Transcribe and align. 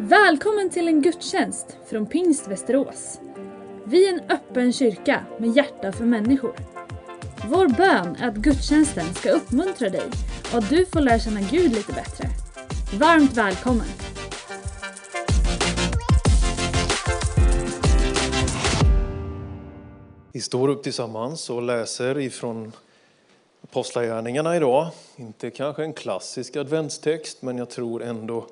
Välkommen 0.00 0.70
till 0.70 0.88
en 0.88 1.02
gudstjänst 1.02 1.76
från 1.86 2.06
Pingst 2.06 2.48
Västerås. 2.48 3.20
Vi 3.84 4.08
är 4.08 4.12
en 4.12 4.30
öppen 4.30 4.72
kyrka 4.72 5.24
med 5.38 5.56
hjärta 5.56 5.92
för 5.92 6.04
människor. 6.04 6.56
Vår 7.48 7.68
bön 7.68 8.16
är 8.16 8.28
att 8.28 8.34
gudstjänsten 8.34 9.14
ska 9.14 9.30
uppmuntra 9.30 9.88
dig 9.88 10.10
och 10.52 10.58
att 10.58 10.70
du 10.70 10.86
får 10.86 11.00
lära 11.00 11.18
känna 11.18 11.40
Gud 11.40 11.72
lite 11.72 11.92
bättre. 11.92 12.28
Varmt 12.98 13.36
välkommen! 13.36 13.86
Vi 20.32 20.40
står 20.40 20.68
upp 20.68 20.82
tillsammans 20.82 21.50
och 21.50 21.62
läser 21.62 22.18
ifrån 22.18 22.72
Apostlagärningarna 23.62 24.56
idag. 24.56 24.86
Inte 25.16 25.50
kanske 25.50 25.82
en 25.82 25.92
klassisk 25.92 26.56
adventstext, 26.56 27.42
men 27.42 27.58
jag 27.58 27.70
tror 27.70 28.02
ändå 28.02 28.46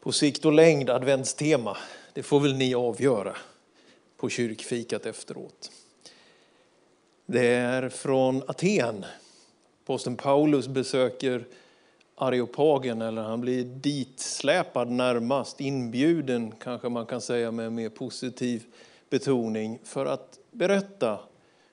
på 0.00 0.12
sikt 0.12 0.44
och 0.44 0.52
längd 0.52 0.90
adventstema. 0.90 1.76
Det 2.12 2.22
får 2.22 2.40
väl 2.40 2.54
ni 2.54 2.74
avgöra 2.74 3.36
på 4.16 4.28
kyrkfikat 4.28 5.06
efteråt. 5.06 5.70
Det 7.26 7.46
är 7.46 7.88
från 7.88 8.42
Aten. 8.46 9.04
Posten 9.86 10.16
Paulus 10.16 10.68
besöker 10.68 11.44
Areopagen, 12.14 13.02
eller 13.02 13.22
han 13.22 13.40
blir 13.40 13.64
ditsläpad 13.64 14.90
närmast, 14.90 15.60
inbjuden 15.60 16.52
kanske 16.60 16.88
man 16.88 17.06
kan 17.06 17.20
säga 17.20 17.50
med 17.50 17.72
mer 17.72 17.88
positiv 17.88 18.64
betoning, 19.10 19.78
för 19.84 20.06
att 20.06 20.38
berätta 20.50 21.18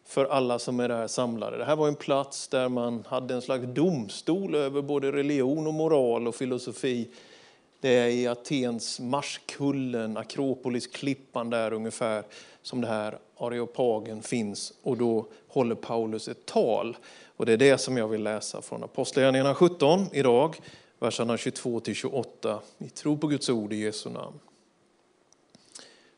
för 0.06 0.26
alla 0.26 0.60
som 0.60 0.80
är 0.80 0.90
där 0.90 1.08
samlade. 1.08 1.58
Det 1.58 1.66
här 1.66 1.76
var 1.76 1.88
en 1.88 1.96
plats 1.96 2.48
där 2.48 2.70
man 2.70 3.04
hade 3.08 3.34
en 3.34 3.42
slags 3.42 3.66
domstol 3.68 4.56
över 4.56 4.82
både 4.82 5.12
religion 5.12 5.68
och 5.68 5.74
moral 5.74 6.28
och 6.28 6.36
filosofi. 6.36 7.08
Det 7.80 7.90
är 7.90 8.08
i 8.08 8.28
Atens 8.28 9.00
Marskullen, 9.00 10.18
Akropolis, 10.18 10.88
klippan 10.88 11.50
där 11.50 11.74
ungefär, 11.74 12.24
som 12.62 12.82
det 12.82 12.88
här 12.88 13.20
Areopagen 13.38 14.22
finns. 14.22 14.74
Och 14.82 14.98
då 14.98 15.28
håller 15.48 15.76
Paulus 15.76 16.28
ett 16.28 16.46
tal. 16.46 16.98
Och 17.38 17.46
det 17.46 17.54
är 17.54 17.58
det 17.58 17.78
som 17.78 17.98
jag 17.98 18.08
vill 18.08 18.24
läsa 18.24 18.62
från 18.62 18.84
Apostlagärningarna 18.84 19.56
17 19.56 20.06
idag, 20.12 20.56
verserna 21.00 21.36
22-28. 21.36 22.60
Vi 22.78 22.90
tror 22.90 23.18
på 23.18 23.28
Guds 23.28 23.50
ord 23.50 23.74
i 23.74 23.76
Jesu 23.76 24.10
namn. 24.10 24.40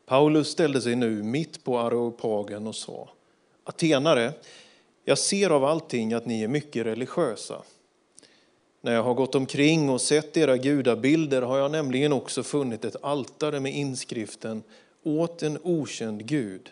Paulus 0.06 0.48
ställde 0.48 0.80
sig 0.80 0.96
nu 0.96 1.22
mitt 1.22 1.64
på 1.64 1.78
Areopagen 1.78 2.66
och 2.66 2.74
sa 2.74 3.08
Atenare, 3.64 4.32
jag 5.04 5.18
ser 5.18 5.50
av 5.50 5.64
allting 5.64 6.12
att 6.12 6.26
ni 6.26 6.42
är 6.42 6.48
mycket 6.48 6.86
religiösa. 6.86 7.62
När 8.80 8.92
jag 8.92 9.02
har 9.02 9.14
gått 9.14 9.34
omkring 9.34 9.90
och 9.90 10.00
sett 10.00 10.36
era 10.36 10.56
gudabilder 10.56 11.42
har 11.42 11.58
jag 11.58 11.70
nämligen 11.70 12.12
också 12.12 12.42
funnit 12.42 12.84
ett 12.84 12.96
altare 13.02 13.60
med 13.60 13.74
inskriften 13.74 14.62
åt 15.02 15.42
en 15.42 15.58
okänd 15.62 16.26
Gud. 16.26 16.70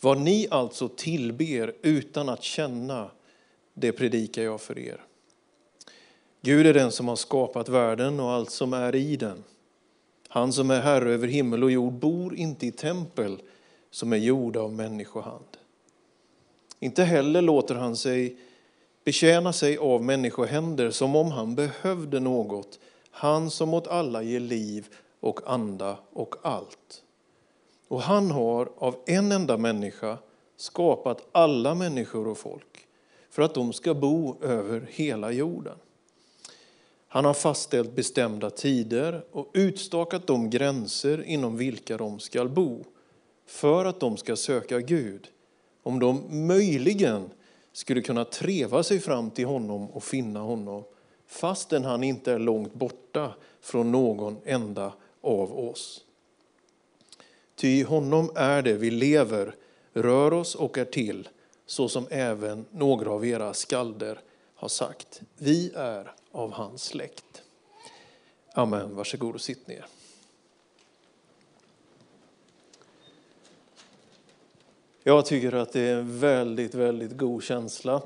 Vad 0.00 0.20
ni 0.20 0.46
alltså 0.50 0.88
tillber 0.88 1.74
utan 1.82 2.28
att 2.28 2.42
känna, 2.42 3.10
det 3.74 3.92
predikar 3.92 4.42
jag 4.42 4.60
för 4.60 4.78
er. 4.78 5.00
Gud 6.40 6.66
är 6.66 6.74
den 6.74 6.92
som 6.92 7.08
har 7.08 7.16
skapat 7.16 7.68
världen 7.68 8.20
och 8.20 8.30
allt 8.30 8.50
som 8.50 8.72
är 8.72 8.94
i 8.94 9.16
den. 9.16 9.44
Han 10.28 10.52
som 10.52 10.70
är 10.70 10.80
herre 10.80 11.12
över 11.12 11.28
himmel 11.28 11.64
och 11.64 11.70
jord 11.70 11.92
bor 11.92 12.36
inte 12.36 12.66
i 12.66 12.70
tempel 12.70 13.42
som 13.90 14.12
är 14.12 14.16
gjorda 14.16 14.60
av 14.60 14.72
människohand. 14.72 15.56
Inte 16.80 17.04
heller 17.04 17.42
låter 17.42 17.74
han 17.74 17.96
sig 17.96 18.36
betjäna 19.04 19.52
sig 19.52 19.78
av 19.78 20.02
människohänder 20.02 20.90
som 20.90 21.16
om 21.16 21.30
han 21.30 21.54
behövde 21.54 22.20
något, 22.20 22.78
han 23.10 23.50
som 23.50 23.74
åt 23.74 23.86
alla 23.86 24.22
ger 24.22 24.40
liv 24.40 24.86
och 25.20 25.40
anda 25.46 25.98
och 26.12 26.34
allt. 26.42 27.02
Och 27.88 28.02
han 28.02 28.30
har 28.30 28.68
av 28.76 28.96
en 29.06 29.32
enda 29.32 29.56
människa 29.56 30.18
skapat 30.56 31.28
alla 31.32 31.74
människor 31.74 32.28
och 32.28 32.38
folk 32.38 32.86
för 33.30 33.42
att 33.42 33.54
de 33.54 33.72
ska 33.72 33.94
bo 33.94 34.42
över 34.42 34.88
hela 34.90 35.30
jorden. 35.30 35.76
Han 37.08 37.24
har 37.24 37.34
fastställt 37.34 37.96
bestämda 37.96 38.50
tider 38.50 39.24
och 39.32 39.50
utstakat 39.52 40.26
de 40.26 40.50
gränser 40.50 41.22
inom 41.22 41.56
vilka 41.56 41.96
de 41.96 42.20
ska 42.20 42.44
bo 42.44 42.84
för 43.46 43.84
att 43.84 44.00
de 44.00 44.16
ska 44.16 44.36
söka 44.36 44.80
Gud, 44.80 45.28
om 45.82 45.98
de 45.98 46.46
möjligen 46.46 47.30
skulle 47.74 48.02
kunna 48.02 48.24
treva 48.24 48.82
sig 48.82 49.00
fram 49.00 49.30
till 49.30 49.46
honom 49.46 49.90
och 49.90 50.04
finna 50.04 50.40
honom 50.40 50.84
fastän 51.26 51.84
han 51.84 52.04
inte 52.04 52.32
är 52.32 52.38
långt 52.38 52.74
borta 52.74 53.34
från 53.60 53.92
någon 53.92 54.36
enda 54.44 54.92
av 55.20 55.58
oss. 55.58 56.04
Ty 57.54 57.84
honom 57.84 58.30
är 58.34 58.62
det 58.62 58.74
vi 58.74 58.90
lever, 58.90 59.54
rör 59.92 60.32
oss 60.32 60.54
och 60.54 60.78
är 60.78 60.84
till, 60.84 61.28
så 61.66 61.88
som 61.88 62.06
även 62.10 62.64
några 62.70 63.10
av 63.10 63.26
era 63.26 63.54
skalder 63.54 64.20
har 64.54 64.68
sagt. 64.68 65.20
Vi 65.36 65.72
är 65.74 66.12
av 66.32 66.52
hans 66.52 66.84
släkt. 66.84 67.42
Amen. 68.52 68.96
Varsågod 68.96 69.34
och 69.34 69.40
sitt 69.40 69.66
ner. 69.66 69.86
Jag 75.06 75.26
tycker 75.26 75.52
att 75.52 75.72
det 75.72 75.80
är 75.80 75.96
en 75.96 76.18
väldigt, 76.18 76.74
väldigt 76.74 77.16
god 77.16 77.42
känsla 77.42 78.02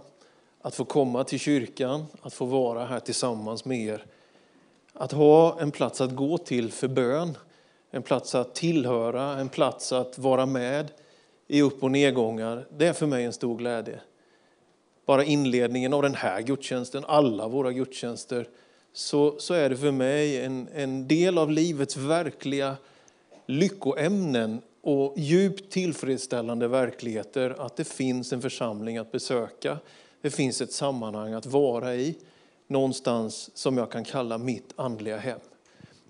att 0.62 0.74
få 0.74 0.84
komma 0.84 1.24
till 1.24 1.38
kyrkan, 1.38 2.06
att 2.22 2.34
få 2.34 2.44
vara 2.44 2.84
här 2.84 3.00
tillsammans 3.00 3.64
med 3.64 3.80
er. 3.80 4.04
Att 4.92 5.12
ha 5.12 5.60
en 5.60 5.70
plats 5.70 6.00
att 6.00 6.16
gå 6.16 6.38
till 6.38 6.72
för 6.72 6.88
bön, 6.88 7.38
en 7.90 8.02
plats 8.02 8.34
att 8.34 8.54
tillhöra, 8.54 9.22
en 9.22 9.48
plats 9.48 9.92
att 9.92 10.18
vara 10.18 10.46
med 10.46 10.86
i 11.46 11.62
upp 11.62 11.82
och 11.82 11.90
nedgångar. 11.90 12.66
Det 12.76 12.86
är 12.86 12.92
för 12.92 13.06
mig 13.06 13.24
en 13.24 13.32
stor 13.32 13.58
glädje. 13.58 14.00
Bara 15.06 15.24
inledningen 15.24 15.92
av 15.94 16.02
den 16.02 16.14
här 16.14 16.40
gudstjänsten, 16.40 17.04
alla 17.08 17.48
våra 17.48 17.72
gudstjänster, 17.72 18.48
så, 18.92 19.34
så 19.38 19.54
är 19.54 19.70
det 19.70 19.76
för 19.76 19.92
mig 19.92 20.44
en, 20.44 20.68
en 20.74 21.08
del 21.08 21.38
av 21.38 21.50
livets 21.50 21.96
verkliga 21.96 22.76
lyckoämnen 23.46 24.60
och 24.80 25.14
djupt 25.16 25.72
tillfredsställande 25.72 26.68
verkligheter 26.68 27.56
att 27.58 27.76
det 27.76 27.84
finns 27.84 28.32
en 28.32 28.42
församling 28.42 28.98
att 28.98 29.12
besöka. 29.12 29.78
Det 30.20 30.30
finns 30.30 30.60
ett 30.60 30.72
sammanhang 30.72 31.32
att 31.32 31.46
vara 31.46 31.94
i, 31.94 32.18
någonstans 32.66 33.50
som 33.54 33.76
jag 33.76 33.90
kan 33.90 34.04
kalla 34.04 34.38
mitt 34.38 34.72
andliga 34.76 35.16
hem. 35.16 35.40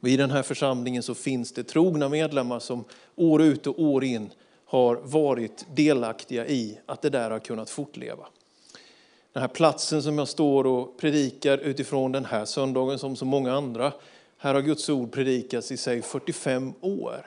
Och 0.01 0.09
I 0.09 0.17
den 0.17 0.31
här 0.31 0.43
församlingen 0.43 1.03
så 1.03 1.15
finns 1.15 1.53
det 1.53 1.65
trogna 1.65 2.09
medlemmar 2.09 2.59
som 2.59 2.85
år 3.17 3.43
ut 3.43 3.67
och 3.67 3.83
år 3.83 4.05
in 4.05 4.31
har 4.65 4.97
varit 4.97 5.67
delaktiga 5.75 6.47
i 6.47 6.79
att 6.87 7.03
det 7.03 7.11
där 7.11 7.31
har 7.31 7.39
kunnat 7.39 7.71
fortleva. 7.71 8.27
Den 9.33 9.41
här 9.41 9.49
platsen 9.49 10.03
som 10.03 10.19
jag 10.19 10.29
står 10.29 10.67
och 10.67 10.99
predikar 10.99 11.59
utifrån 11.59 12.13
den 12.13 12.25
här 12.25 12.45
söndagen 12.45 12.99
som 12.99 13.17
så 13.17 13.25
många 13.25 13.53
andra, 13.53 13.93
här 14.39 14.55
har 14.55 14.63
Guds 14.63 14.89
ord 14.89 15.13
predikats 15.13 15.73
i 15.73 15.77
sig 15.77 16.03
45 16.03 16.75
år. 16.81 17.27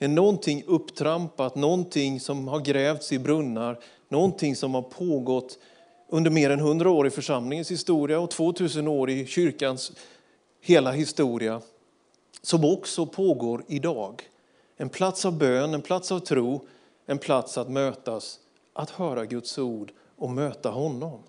Det 0.00 0.06
är 0.06 0.08
någonting 0.08 0.64
upptrampat, 0.66 1.54
någonting 1.54 2.20
som 2.20 2.48
har 2.48 2.60
grävts 2.60 3.12
i 3.12 3.18
brunnar, 3.18 3.78
någonting 4.08 4.56
som 4.56 4.74
har 4.74 4.82
pågått 4.82 5.58
under 6.08 6.30
mer 6.30 6.50
än 6.50 6.58
100 6.58 6.90
år 6.90 7.06
i 7.06 7.10
församlingens 7.10 7.70
historia 7.70 8.20
och 8.20 8.30
2000 8.30 8.88
år 8.88 9.10
i 9.10 9.26
kyrkans 9.26 9.92
hela 10.60 10.92
historia, 10.92 11.60
som 12.42 12.64
också 12.64 13.06
pågår 13.06 13.64
idag. 13.68 14.22
En 14.76 14.88
plats 14.88 15.24
av 15.24 15.38
bön, 15.38 15.74
en 15.74 15.82
plats 15.82 16.12
av 16.12 16.18
tro, 16.18 16.66
en 17.06 17.18
plats 17.18 17.58
att 17.58 17.70
mötas, 17.70 18.38
att 18.72 18.90
höra 18.90 19.24
Guds 19.24 19.58
ord 19.58 19.92
och 20.16 20.30
möta 20.30 20.70
honom. 20.70 21.20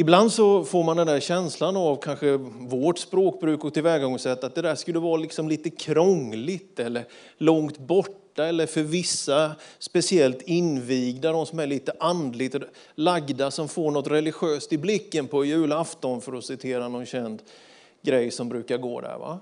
Ibland 0.00 0.32
så 0.32 0.64
får 0.64 0.84
man 0.84 0.96
den 0.96 1.06
där 1.06 1.20
känslan 1.20 1.76
av 1.76 1.96
kanske 1.96 2.36
vårt 2.58 2.98
språkbruk 2.98 3.64
och 3.64 3.74
tillvägagångssätt 3.74 4.44
att 4.44 4.54
det 4.54 4.62
där 4.62 4.74
skulle 4.74 4.98
vara 4.98 5.16
liksom 5.16 5.48
lite 5.48 5.70
krångligt 5.70 6.80
eller 6.80 7.04
långt 7.38 7.78
borta 7.78 8.46
eller 8.46 8.66
för 8.66 8.82
vissa 8.82 9.52
speciellt 9.78 10.42
invigda, 10.42 11.32
de 11.32 11.46
som 11.46 11.58
är 11.58 11.66
lite 11.66 11.92
andligt 12.00 12.56
lagda 12.94 13.50
som 13.50 13.68
får 13.68 13.90
något 13.90 14.06
religiöst 14.06 14.72
i 14.72 14.78
blicken 14.78 15.26
på 15.26 15.44
julafton 15.44 16.20
för 16.20 16.32
att 16.32 16.44
citera 16.44 16.88
någon 16.88 17.06
känd 17.06 17.42
grej 18.02 18.30
som 18.30 18.48
brukar 18.48 18.78
gå 18.78 19.00
där. 19.00 19.18
Va? 19.18 19.38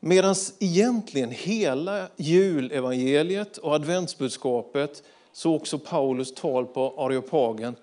Medan 0.00 0.34
egentligen 0.58 1.30
hela 1.30 2.08
julevangeliet 2.16 3.58
och 3.58 3.74
adventsbudskapet, 3.74 5.02
så 5.32 5.54
också 5.54 5.78
Paulus 5.78 6.34
tal 6.34 6.66
på 6.66 6.94
Areopagen, 6.96 7.76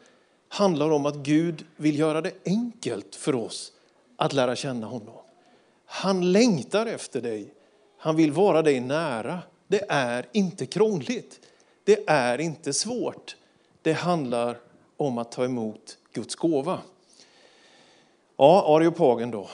handlar 0.49 0.89
om 0.89 1.05
att 1.05 1.15
Gud 1.15 1.65
vill 1.75 1.99
göra 1.99 2.21
det 2.21 2.31
enkelt 2.45 3.15
för 3.15 3.35
oss 3.35 3.71
att 4.15 4.33
lära 4.33 4.55
känna 4.55 4.87
honom. 4.87 5.15
Han 5.85 6.31
längtar 6.31 6.85
efter 6.85 7.21
dig. 7.21 7.53
Han 7.97 8.15
vill 8.15 8.31
vara 8.31 8.61
dig 8.61 8.79
nära. 8.79 9.39
Det 9.67 9.85
är 9.89 10.25
inte 10.31 10.65
krångligt. 10.65 11.39
Det 11.83 12.09
är 12.09 12.41
inte 12.41 12.73
svårt. 12.73 13.35
Det 13.81 13.93
handlar 13.93 14.57
om 14.97 15.17
att 15.17 15.31
ta 15.31 15.45
emot 15.45 15.97
Guds 16.13 16.35
gåva. 16.35 16.79
Ja, 18.37 18.75
Areopagen 18.75 19.31
då. 19.31 19.49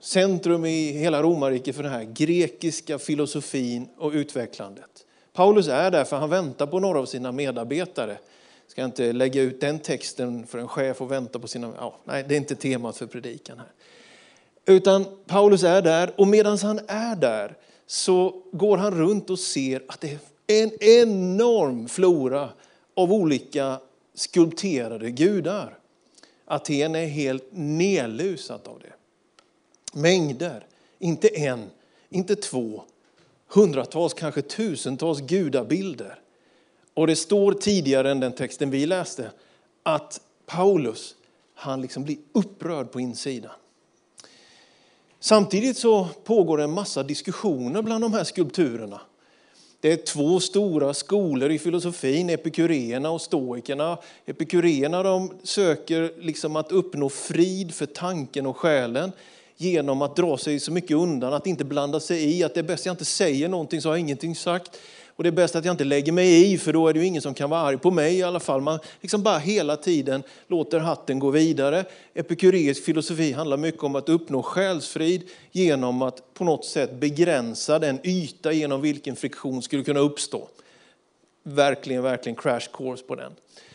centrum 0.00 0.64
i 0.64 0.92
hela 0.92 1.22
romarriket 1.22 1.76
för 1.76 1.82
den 1.82 1.92
här 1.92 2.04
grekiska 2.04 2.98
filosofin 2.98 3.88
och 3.98 4.12
utvecklandet. 4.12 5.06
Paulus 5.32 5.68
är 5.68 5.90
där 5.90 6.04
för 6.04 6.16
han 6.16 6.30
väntar 6.30 6.66
på 6.66 6.80
några 6.80 6.98
av 6.98 7.06
sina 7.06 7.32
medarbetare. 7.32 8.18
Ska 8.66 8.84
inte 8.84 9.12
lägga 9.12 9.42
ut 9.42 9.60
den 9.60 9.78
texten 9.78 10.46
för 10.46 10.58
en 10.58 10.68
chef 10.68 11.00
och 11.00 11.10
vänta 11.10 11.38
på 11.38 11.48
sina... 11.48 11.72
Ja, 11.78 11.96
nej, 12.04 12.24
det 12.28 12.34
är 12.34 12.36
inte 12.36 12.56
temat 12.56 12.96
för 12.96 13.06
predikan 13.06 13.58
här. 13.58 13.72
Utan 14.74 15.04
Paulus 15.26 15.62
är 15.62 15.82
där 15.82 16.12
och 16.16 16.28
medan 16.28 16.58
han 16.58 16.80
är 16.86 17.16
där 17.16 17.56
så 17.86 18.42
går 18.52 18.76
han 18.76 18.94
runt 18.94 19.30
och 19.30 19.38
ser 19.38 19.82
att 19.88 20.00
det 20.00 20.18
är 20.46 20.62
en 20.62 20.82
enorm 20.82 21.88
flora 21.88 22.48
av 22.94 23.12
olika 23.12 23.80
skulpterade 24.14 25.10
gudar. 25.10 25.78
Aten 26.44 26.94
är 26.94 27.06
helt 27.06 27.48
nedlusat 27.50 28.66
av 28.66 28.80
det. 28.80 28.92
Mängder, 30.00 30.66
inte 30.98 31.28
en, 31.28 31.70
inte 32.08 32.36
två, 32.36 32.82
hundratals, 33.48 34.14
kanske 34.14 34.42
tusentals 34.42 35.20
gudabilder. 35.20 36.20
Och 36.96 37.06
det 37.06 37.16
står 37.16 37.52
tidigare 37.52 38.10
än 38.10 38.20
den 38.20 38.32
texten 38.32 38.70
vi 38.70 38.86
läste 38.86 39.30
att 39.82 40.20
Paulus, 40.46 41.14
han 41.54 41.82
liksom 41.82 42.04
blir 42.04 42.16
upprörd 42.32 42.90
på 42.90 43.00
insidan. 43.00 43.52
Samtidigt 45.20 45.76
så 45.76 46.08
pågår 46.24 46.60
en 46.60 46.70
massa 46.70 47.02
diskussioner 47.02 47.82
bland 47.82 48.04
de 48.04 48.12
här 48.12 48.24
skulpturerna. 48.24 49.00
Det 49.80 49.92
är 49.92 49.96
två 49.96 50.40
stora 50.40 50.94
skolor 50.94 51.50
i 51.50 51.58
filosofin, 51.58 52.30
epikureerna 52.30 53.10
och 53.10 53.20
stoikerna. 53.20 53.98
Epikureerna 54.26 55.02
de 55.02 55.32
söker 55.42 56.12
liksom 56.18 56.56
att 56.56 56.72
uppnå 56.72 57.08
frid 57.08 57.74
för 57.74 57.86
tanken 57.86 58.46
och 58.46 58.56
själen 58.56 59.12
genom 59.56 60.02
att 60.02 60.16
dra 60.16 60.38
sig 60.38 60.60
så 60.60 60.72
mycket 60.72 60.96
undan, 60.96 61.32
att 61.32 61.46
inte 61.46 61.64
blanda 61.64 62.00
sig 62.00 62.38
i, 62.38 62.44
att 62.44 62.54
det 62.54 62.60
är 62.60 62.64
bäst 62.64 62.86
jag 62.86 62.92
inte 62.92 63.04
säger 63.04 63.48
någonting 63.48 63.80
så 63.80 63.88
har 63.88 63.94
jag 63.94 64.00
ingenting 64.00 64.36
sagt. 64.36 64.78
Och 65.16 65.22
det 65.22 65.28
är 65.28 65.32
bäst 65.32 65.56
att 65.56 65.64
jag 65.64 65.72
inte 65.72 65.84
lägger 65.84 66.12
mig 66.12 66.52
i 66.52 66.58
för 66.58 66.72
då 66.72 66.88
är 66.88 66.92
det 66.92 67.00
ju 67.00 67.06
ingen 67.06 67.22
som 67.22 67.34
kan 67.34 67.50
vara 67.50 67.60
arg 67.60 67.78
på 67.78 67.90
mig 67.90 68.18
i 68.18 68.22
alla 68.22 68.40
fall. 68.40 68.60
Man 68.60 68.78
liksom 69.00 69.22
bara 69.22 69.38
hela 69.38 69.76
tiden 69.76 70.22
låter 70.46 70.78
hatten 70.78 71.18
gå 71.18 71.30
vidare. 71.30 71.84
Epikureisk 72.14 72.84
filosofi 72.84 73.32
handlar 73.32 73.56
mycket 73.56 73.82
om 73.82 73.96
att 73.96 74.08
uppnå 74.08 74.42
själsfrid 74.42 75.22
genom 75.52 76.02
att 76.02 76.34
på 76.34 76.44
något 76.44 76.64
sätt 76.64 76.92
begränsa 76.94 77.78
den 77.78 78.00
yta 78.02 78.52
genom 78.52 78.80
vilken 78.80 79.16
friktion 79.16 79.62
skulle 79.62 79.84
kunna 79.84 80.00
uppstå. 80.00 80.48
Verkligen, 81.42 82.02
verkligen 82.02 82.36
crash 82.36 82.68
course 82.72 83.04
på 83.04 83.14
den. 83.14 83.32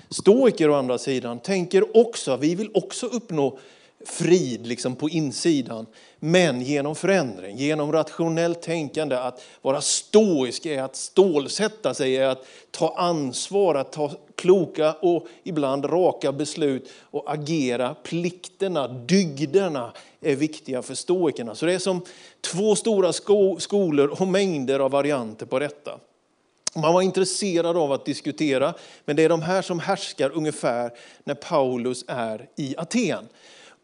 Stoiker 0.10 0.70
å 0.70 0.76
andra 0.76 0.98
sidan 0.98 1.40
tänker 1.40 1.98
också, 1.98 2.38
vi 2.38 2.56
vill 2.56 2.70
också 2.74 3.06
uppnå 3.06 3.60
frid 4.06 4.68
liksom 4.68 4.96
på 4.96 5.10
insidan. 5.10 5.86
Men 6.24 6.62
genom 6.62 6.96
förändring, 6.96 7.58
genom 7.58 7.92
rationellt 7.92 8.62
tänkande, 8.62 9.16
att 9.16 9.42
vara 9.62 9.82
stoisk 9.82 10.66
är 10.66 10.82
att 10.82 10.96
stålsätta 10.96 11.94
sig, 11.94 12.18
är 12.18 12.28
att 12.28 12.46
ta 12.72 12.96
ansvar, 12.98 13.76
att 13.76 13.92
ta 13.92 14.12
kloka 14.36 14.94
och 14.94 15.28
ibland 15.44 15.86
raka 15.86 16.32
beslut 16.32 16.90
och 17.02 17.34
agera. 17.34 17.96
Plikterna, 18.04 18.88
dygderna 18.88 19.94
är 20.22 20.36
viktiga 20.36 20.82
för 20.82 20.96
stoikerna. 20.96 21.56
Så 21.56 21.66
det 21.66 21.74
är 21.74 21.80
som 21.80 22.02
två 22.42 22.76
stora 22.76 23.14
sko 23.14 23.60
skolor 23.60 24.22
och 24.22 24.28
mängder 24.28 24.80
av 24.80 24.92
varianter 24.92 25.46
på 25.46 25.60
detta. 25.60 26.00
Man 26.76 26.94
var 26.94 27.02
intresserad 27.02 27.78
av 27.78 27.92
att 27.92 28.06
diskutera, 28.06 28.74
men 29.06 29.16
det 29.16 29.24
är 29.24 29.30
de 29.30 29.42
här 29.42 29.62
som 29.62 29.80
härskar 29.80 30.32
ungefär 30.34 30.92
när 31.24 31.36
Paulus 31.36 32.06
är 32.08 32.50
i 32.56 32.76
Aten. 32.78 33.28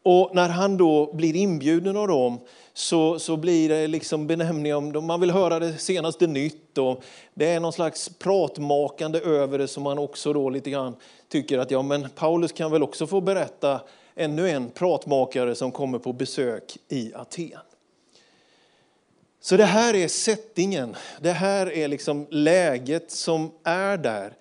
Och 0.09 0.35
när 0.35 0.49
han 0.49 0.77
då 0.77 1.13
blir 1.13 1.35
inbjuden 1.35 1.97
av 1.97 2.07
dem 2.07 2.39
så, 2.73 3.19
så 3.19 3.37
blir 3.37 3.69
det 3.69 3.87
liksom 3.87 4.27
benämning 4.27 4.75
om, 4.75 5.05
man 5.05 5.21
vill 5.21 5.31
höra 5.31 5.59
det 5.59 5.77
senaste 5.77 6.27
nytt 6.27 6.77
och 6.77 7.03
det 7.33 7.45
är 7.45 7.59
någon 7.59 7.73
slags 7.73 8.09
pratmakande 8.09 9.19
över 9.19 9.57
det 9.57 9.67
som 9.67 9.83
man 9.83 9.97
också 9.97 10.33
då 10.33 10.49
lite 10.49 10.69
grann 10.69 10.95
tycker 11.29 11.59
att 11.59 11.71
ja 11.71 11.81
men 11.81 12.09
Paulus 12.09 12.51
kan 12.51 12.71
väl 12.71 12.83
också 12.83 13.07
få 13.07 13.21
berätta 13.21 13.81
ännu 14.15 14.49
en 14.49 14.69
pratmakare 14.69 15.55
som 15.55 15.71
kommer 15.71 15.99
på 15.99 16.13
besök 16.13 16.77
i 16.89 17.13
Aten. 17.15 17.59
Så 19.41 19.57
det 19.57 19.65
här 19.65 19.95
är 19.95 20.07
settingen, 20.07 20.95
det 21.21 21.31
här 21.31 21.73
är 21.73 21.87
liksom 21.87 22.27
läget 22.29 23.11
som 23.11 23.51
är 23.63 23.97
där. 23.97 24.33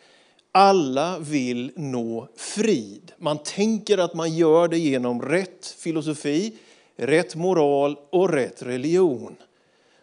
Alla 0.59 1.19
vill 1.19 1.73
nå 1.75 2.29
frid. 2.37 3.13
Man 3.17 3.39
tänker 3.39 3.99
att 3.99 4.15
man 4.15 4.35
gör 4.35 4.69
det 4.69 4.79
genom 4.79 5.23
rätt 5.23 5.67
filosofi, 5.79 6.53
rätt 6.97 7.35
moral 7.35 7.97
och 8.11 8.33
rätt 8.33 8.63
religion. 8.63 9.37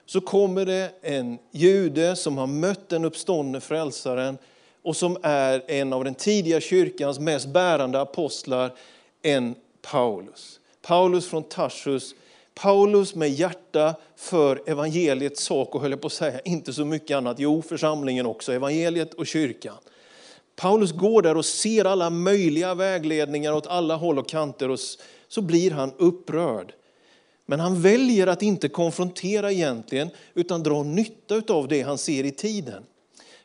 Så 0.05 0.21
kommer 0.21 0.65
det 0.65 0.91
en 1.01 1.37
jude 1.51 2.15
som 2.15 2.37
har 2.37 2.47
mött 2.47 2.89
den 2.89 3.05
uppståndne 3.05 3.59
frälsaren 3.59 4.37
och 4.81 4.95
som 4.95 5.17
är 5.23 5.63
en 5.67 5.93
av 5.93 6.03
den 6.03 6.15
tidiga 6.15 6.61
kyrkans 6.61 7.19
mest 7.19 7.47
bärande 7.47 8.01
apostlar, 8.01 8.73
en 9.21 9.55
Paulus. 9.81 10.59
Paulus 10.81 11.27
från 11.27 11.43
Tarsus, 11.43 12.15
Paulus 12.53 13.15
med 13.15 13.29
hjärta 13.29 13.95
för 14.15 14.61
evangeliets 14.65 15.43
sak 15.43 15.75
och 15.75 15.81
höll 15.81 15.97
på 15.97 16.07
att 16.07 16.13
säga 16.13 16.39
inte 16.39 16.73
så 16.73 16.85
mycket 16.85 17.17
annat, 17.17 17.39
jo 17.39 17.61
församlingen 17.61 18.25
också, 18.25 18.53
evangeliet 18.53 19.13
och 19.13 19.27
kyrkan. 19.27 19.77
Paulus 20.55 20.91
går 20.91 21.21
där 21.21 21.37
och 21.37 21.45
ser 21.45 21.85
alla 21.85 22.09
möjliga 22.09 22.73
vägledningar 22.73 23.53
åt 23.53 23.67
alla 23.67 23.95
håll 23.95 24.19
och 24.19 24.29
kanter 24.29 24.69
och 24.69 24.79
så 25.27 25.41
blir 25.41 25.71
han 25.71 25.91
upprörd. 25.97 26.73
Men 27.45 27.59
han 27.59 27.81
väljer 27.81 28.27
att 28.27 28.41
inte 28.41 28.69
konfrontera 28.69 29.51
egentligen 29.51 30.09
utan 30.33 30.63
dra 30.63 30.83
nytta 30.83 31.53
av 31.53 31.67
det 31.67 31.81
han 31.81 31.97
ser 31.97 32.23
i 32.23 32.31
tiden. 32.31 32.83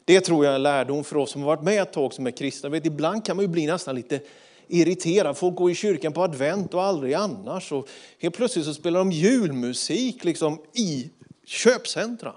Det 0.04 0.20
tror 0.20 0.44
jag 0.44 0.52
är 0.52 0.56
en 0.56 0.62
lärdom 0.62 1.04
för 1.04 1.16
oss 1.16 1.30
som 1.30 1.40
har 1.40 1.46
varit 1.46 1.62
med 1.62 1.82
ett 1.82 1.92
tag 1.92 2.12
som 2.12 2.26
är 2.26 2.30
kristna. 2.30 2.68
Vet, 2.68 2.86
ibland 2.86 3.24
kan 3.24 3.36
man 3.36 3.44
ju 3.44 3.48
bli 3.48 3.66
nästan 3.66 3.94
lite 3.94 4.20
irriterad. 4.68 5.36
Folk 5.36 5.54
går 5.56 5.70
i 5.70 5.74
kyrkan 5.74 6.12
på 6.12 6.22
advent 6.22 6.74
och 6.74 6.82
aldrig 6.82 7.14
annars. 7.14 7.72
Och 7.72 7.88
helt 8.18 8.36
plötsligt 8.36 8.64
så 8.64 8.74
spelar 8.74 8.98
de 8.98 9.12
julmusik 9.12 10.24
liksom 10.24 10.58
i 10.74 11.10
köpcentra. 11.46 12.34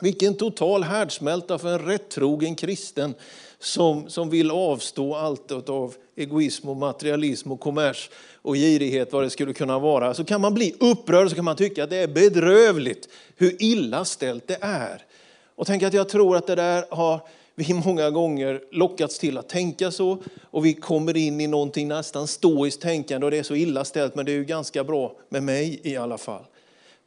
Vilken 0.00 0.34
total 0.34 0.82
härdsmälta 0.82 1.58
för 1.58 1.68
en 1.68 1.86
rättrogen 1.86 2.54
kristen 2.54 3.14
som, 3.58 4.10
som 4.10 4.30
vill 4.30 4.50
avstå 4.50 5.14
allt 5.14 5.68
av 5.68 5.94
egoism 6.16 6.68
och 6.68 6.76
materialism 6.76 7.52
och 7.52 7.60
kommers 7.60 8.10
och 8.34 8.54
girighet, 8.54 9.12
vad 9.12 9.22
det 9.22 9.30
skulle 9.30 9.52
kunna 9.52 9.78
vara, 9.78 10.14
så 10.14 10.24
kan 10.24 10.40
man 10.40 10.54
bli 10.54 10.74
upprörd, 10.80 11.28
så 11.28 11.34
kan 11.34 11.44
man 11.44 11.56
tycka 11.56 11.84
att 11.84 11.90
det 11.90 11.96
är 11.96 12.08
bedrövligt 12.08 13.08
hur 13.36 13.62
illa 13.62 14.04
ställt 14.04 14.46
det 14.46 14.58
är. 14.60 15.02
Och 15.54 15.66
tänk 15.66 15.82
att 15.82 15.94
jag 15.94 16.08
tror 16.08 16.36
att 16.36 16.46
det 16.46 16.54
där 16.54 16.84
har 16.90 17.20
vi 17.54 17.74
många 17.86 18.10
gånger 18.10 18.60
lockats 18.70 19.18
till 19.18 19.38
att 19.38 19.48
tänka 19.48 19.90
så 19.90 20.22
och 20.50 20.64
vi 20.64 20.74
kommer 20.74 21.16
in 21.16 21.40
i 21.40 21.46
någonting 21.46 21.88
nästan 21.88 22.26
stoiskt 22.26 22.82
tänkande 22.82 23.24
och 23.24 23.30
det 23.30 23.38
är 23.38 23.42
så 23.42 23.54
illa 23.54 23.84
ställt 23.84 24.14
men 24.14 24.26
det 24.26 24.32
är 24.32 24.36
ju 24.36 24.44
ganska 24.44 24.84
bra 24.84 25.16
med 25.28 25.42
mig 25.42 25.80
i 25.82 25.96
alla 25.96 26.18
fall. 26.18 26.44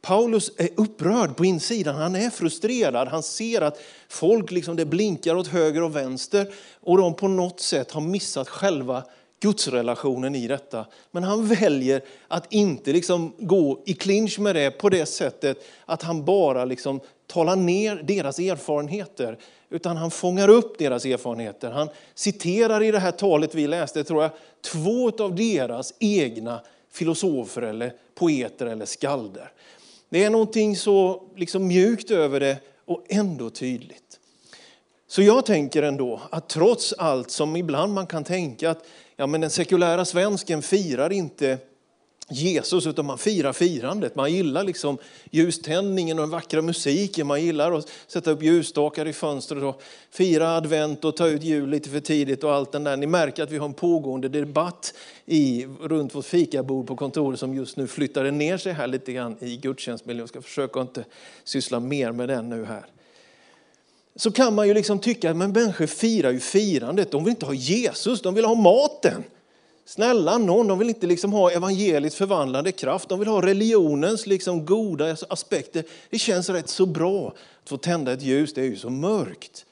Paulus 0.02 0.50
är 0.56 0.68
upprörd 0.76 1.36
på 1.36 1.44
insidan, 1.44 1.94
han 1.94 2.16
är 2.16 2.30
frustrerad. 2.30 3.08
Han 3.08 3.22
ser 3.22 3.60
att 3.60 3.80
folk 4.08 4.50
liksom 4.50 4.76
det 4.76 4.84
blinkar 4.84 5.34
åt 5.34 5.46
höger 5.46 5.82
och 5.82 5.96
vänster 5.96 6.46
och 6.80 6.98
de 6.98 7.14
på 7.14 7.28
något 7.28 7.60
sätt 7.60 7.90
har 7.90 8.00
missat 8.00 8.48
själva 8.48 9.04
gudsrelationen 9.40 10.34
i 10.34 10.48
detta. 10.48 10.86
Men 11.10 11.24
han 11.24 11.46
väljer 11.46 12.02
att 12.28 12.52
inte 12.52 12.92
liksom 12.92 13.32
gå 13.38 13.82
i 13.86 13.94
clinch 13.94 14.38
med 14.38 14.56
det 14.56 14.70
på 14.70 14.88
det 14.88 15.06
sättet 15.06 15.58
att 15.84 16.02
han 16.02 16.24
bara 16.24 16.64
liksom 16.64 17.00
talar 17.26 17.56
ner 17.56 17.96
deras 17.96 18.38
erfarenheter. 18.38 19.38
Utan 19.70 19.96
han 19.96 20.10
fångar 20.10 20.48
upp 20.48 20.78
deras 20.78 21.04
erfarenheter. 21.04 21.70
Han 21.70 21.88
citerar 22.14 22.82
i 22.82 22.90
det 22.90 22.98
här 22.98 23.12
talet 23.12 23.54
vi 23.54 23.66
läste, 23.66 24.04
tror 24.04 24.22
jag, 24.22 24.30
två 24.72 25.10
av 25.24 25.34
deras 25.34 25.94
egna 25.98 26.60
filosofer 26.92 27.62
eller 27.62 27.92
poeter 28.14 28.66
eller 28.66 28.86
skalder. 28.86 29.52
Det 30.10 30.24
är 30.24 30.30
någonting 30.30 30.76
så 30.76 31.22
liksom 31.36 31.66
mjukt 31.66 32.10
över 32.10 32.40
det 32.40 32.56
och 32.84 33.04
ändå 33.08 33.50
tydligt. 33.50 34.18
Så 35.06 35.22
jag 35.22 35.46
tänker 35.46 35.82
ändå 35.82 36.20
att 36.30 36.48
trots 36.48 36.92
allt 36.92 37.30
som 37.30 37.56
ibland 37.56 37.94
man 37.94 38.06
kan 38.06 38.24
tänka 38.24 38.70
att 38.70 38.84
ja, 39.16 39.26
men 39.26 39.40
den 39.40 39.50
sekulära 39.50 40.04
svensken 40.04 40.62
firar 40.62 41.12
inte 41.12 41.58
Jesus, 42.30 42.86
utan 42.86 43.06
man 43.06 43.18
firar 43.18 43.52
firandet. 43.52 44.14
Man 44.14 44.32
gillar 44.32 44.64
liksom 44.64 44.98
ljuständningen 45.30 46.18
och 46.18 46.22
den 46.22 46.30
vackra 46.30 46.62
musiken. 46.62 47.26
Man 47.26 47.42
gillar 47.42 47.72
att 47.72 47.88
sätta 48.06 48.30
upp 48.30 48.42
ljusstakar 48.42 49.08
i 49.08 49.12
fönstret 49.12 49.62
och 49.62 49.82
fira 50.10 50.56
advent 50.56 51.04
och 51.04 51.16
ta 51.16 51.28
ut 51.28 51.42
jul 51.42 51.70
lite 51.70 51.90
för 51.90 52.00
tidigt 52.00 52.44
och 52.44 52.54
allt 52.54 52.72
den 52.72 52.84
där. 52.84 52.96
Ni 52.96 53.06
märker 53.06 53.42
att 53.42 53.50
vi 53.50 53.58
har 53.58 53.66
en 53.66 53.74
pågående 53.74 54.28
debatt 54.28 54.94
i, 55.26 55.66
runt 55.80 56.14
vårt 56.14 56.24
fikabord 56.24 56.86
på 56.86 56.96
kontoret 56.96 57.40
som 57.40 57.54
just 57.54 57.76
nu 57.76 57.86
flyttade 57.86 58.30
ner 58.30 58.58
sig 58.58 58.72
här 58.72 58.86
lite 58.86 59.12
grann 59.12 59.36
i 59.40 59.56
gudstjänstmiljön. 59.56 60.22
Jag 60.22 60.28
ska 60.28 60.42
försöka 60.42 60.80
inte 60.80 61.04
syssla 61.44 61.80
mer 61.80 62.12
med 62.12 62.28
den 62.28 62.48
nu 62.48 62.64
här. 62.64 62.84
Så 64.16 64.30
kan 64.30 64.54
man 64.54 64.68
ju 64.68 64.74
liksom 64.74 64.98
tycka 64.98 65.30
att 65.30 65.36
människor 65.36 65.86
firar 65.86 66.30
ju 66.30 66.40
firandet. 66.40 67.10
De 67.10 67.24
vill 67.24 67.30
inte 67.30 67.46
ha 67.46 67.54
Jesus, 67.54 68.22
de 68.22 68.34
vill 68.34 68.44
ha 68.44 68.54
maten. 68.54 69.24
Snälla 69.90 70.38
någon, 70.38 70.66
de 70.66 70.78
vill 70.78 70.88
inte 70.88 71.06
liksom 71.06 71.32
ha 71.32 71.50
evangeliets 71.50 72.16
förvandlande 72.16 72.72
kraft. 72.72 73.08
De 73.08 73.18
vill 73.18 73.28
ha 73.28 73.42
religionens 73.42 74.26
liksom 74.26 74.64
goda 74.66 75.16
aspekter. 75.28 75.84
Det 76.10 76.18
känns 76.18 76.48
rätt 76.48 76.68
så 76.68 76.86
bra 76.86 77.28
att 77.62 77.68
få 77.68 77.76
tända 77.76 78.12
ett 78.12 78.22
ljus. 78.22 78.54
Det 78.54 78.60
är 78.60 78.64
ju 78.64 78.76
så 78.76 78.90
mörkt. 78.90 79.66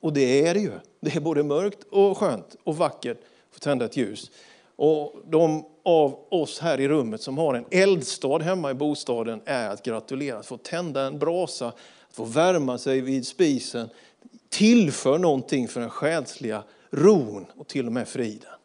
Och 0.00 0.12
det 0.12 0.46
är 0.46 0.54
det 0.54 0.60
ju. 0.60 0.72
Det 1.00 1.16
är 1.16 1.20
både 1.20 1.42
mörkt 1.42 1.78
och 1.90 2.18
skönt 2.18 2.56
och 2.64 2.76
vackert 2.76 3.16
att 3.18 3.54
få 3.54 3.58
tända 3.58 3.84
ett 3.84 3.96
ljus. 3.96 4.30
Och 4.76 5.14
de 5.26 5.64
av 5.82 6.18
oss 6.28 6.58
här 6.58 6.80
i 6.80 6.88
rummet 6.88 7.22
som 7.22 7.38
har 7.38 7.54
en 7.54 7.64
eldstad 7.70 8.38
hemma 8.38 8.70
i 8.70 8.74
bostaden 8.74 9.40
är 9.44 9.68
att 9.68 9.82
gratulera. 9.82 10.38
Att 10.38 10.46
få 10.46 10.56
tända 10.56 11.02
en 11.02 11.18
brasa, 11.18 11.66
att 11.68 11.76
få 12.12 12.24
värma 12.24 12.78
sig 12.78 13.00
vid 13.00 13.26
spisen 13.26 13.88
tillför 14.48 15.18
någonting 15.18 15.68
för 15.68 15.80
den 15.80 15.90
själsliga 15.90 16.62
ron 16.90 17.46
och 17.56 17.66
till 17.66 17.86
och 17.86 17.92
med 17.92 18.08
friden. 18.08 18.57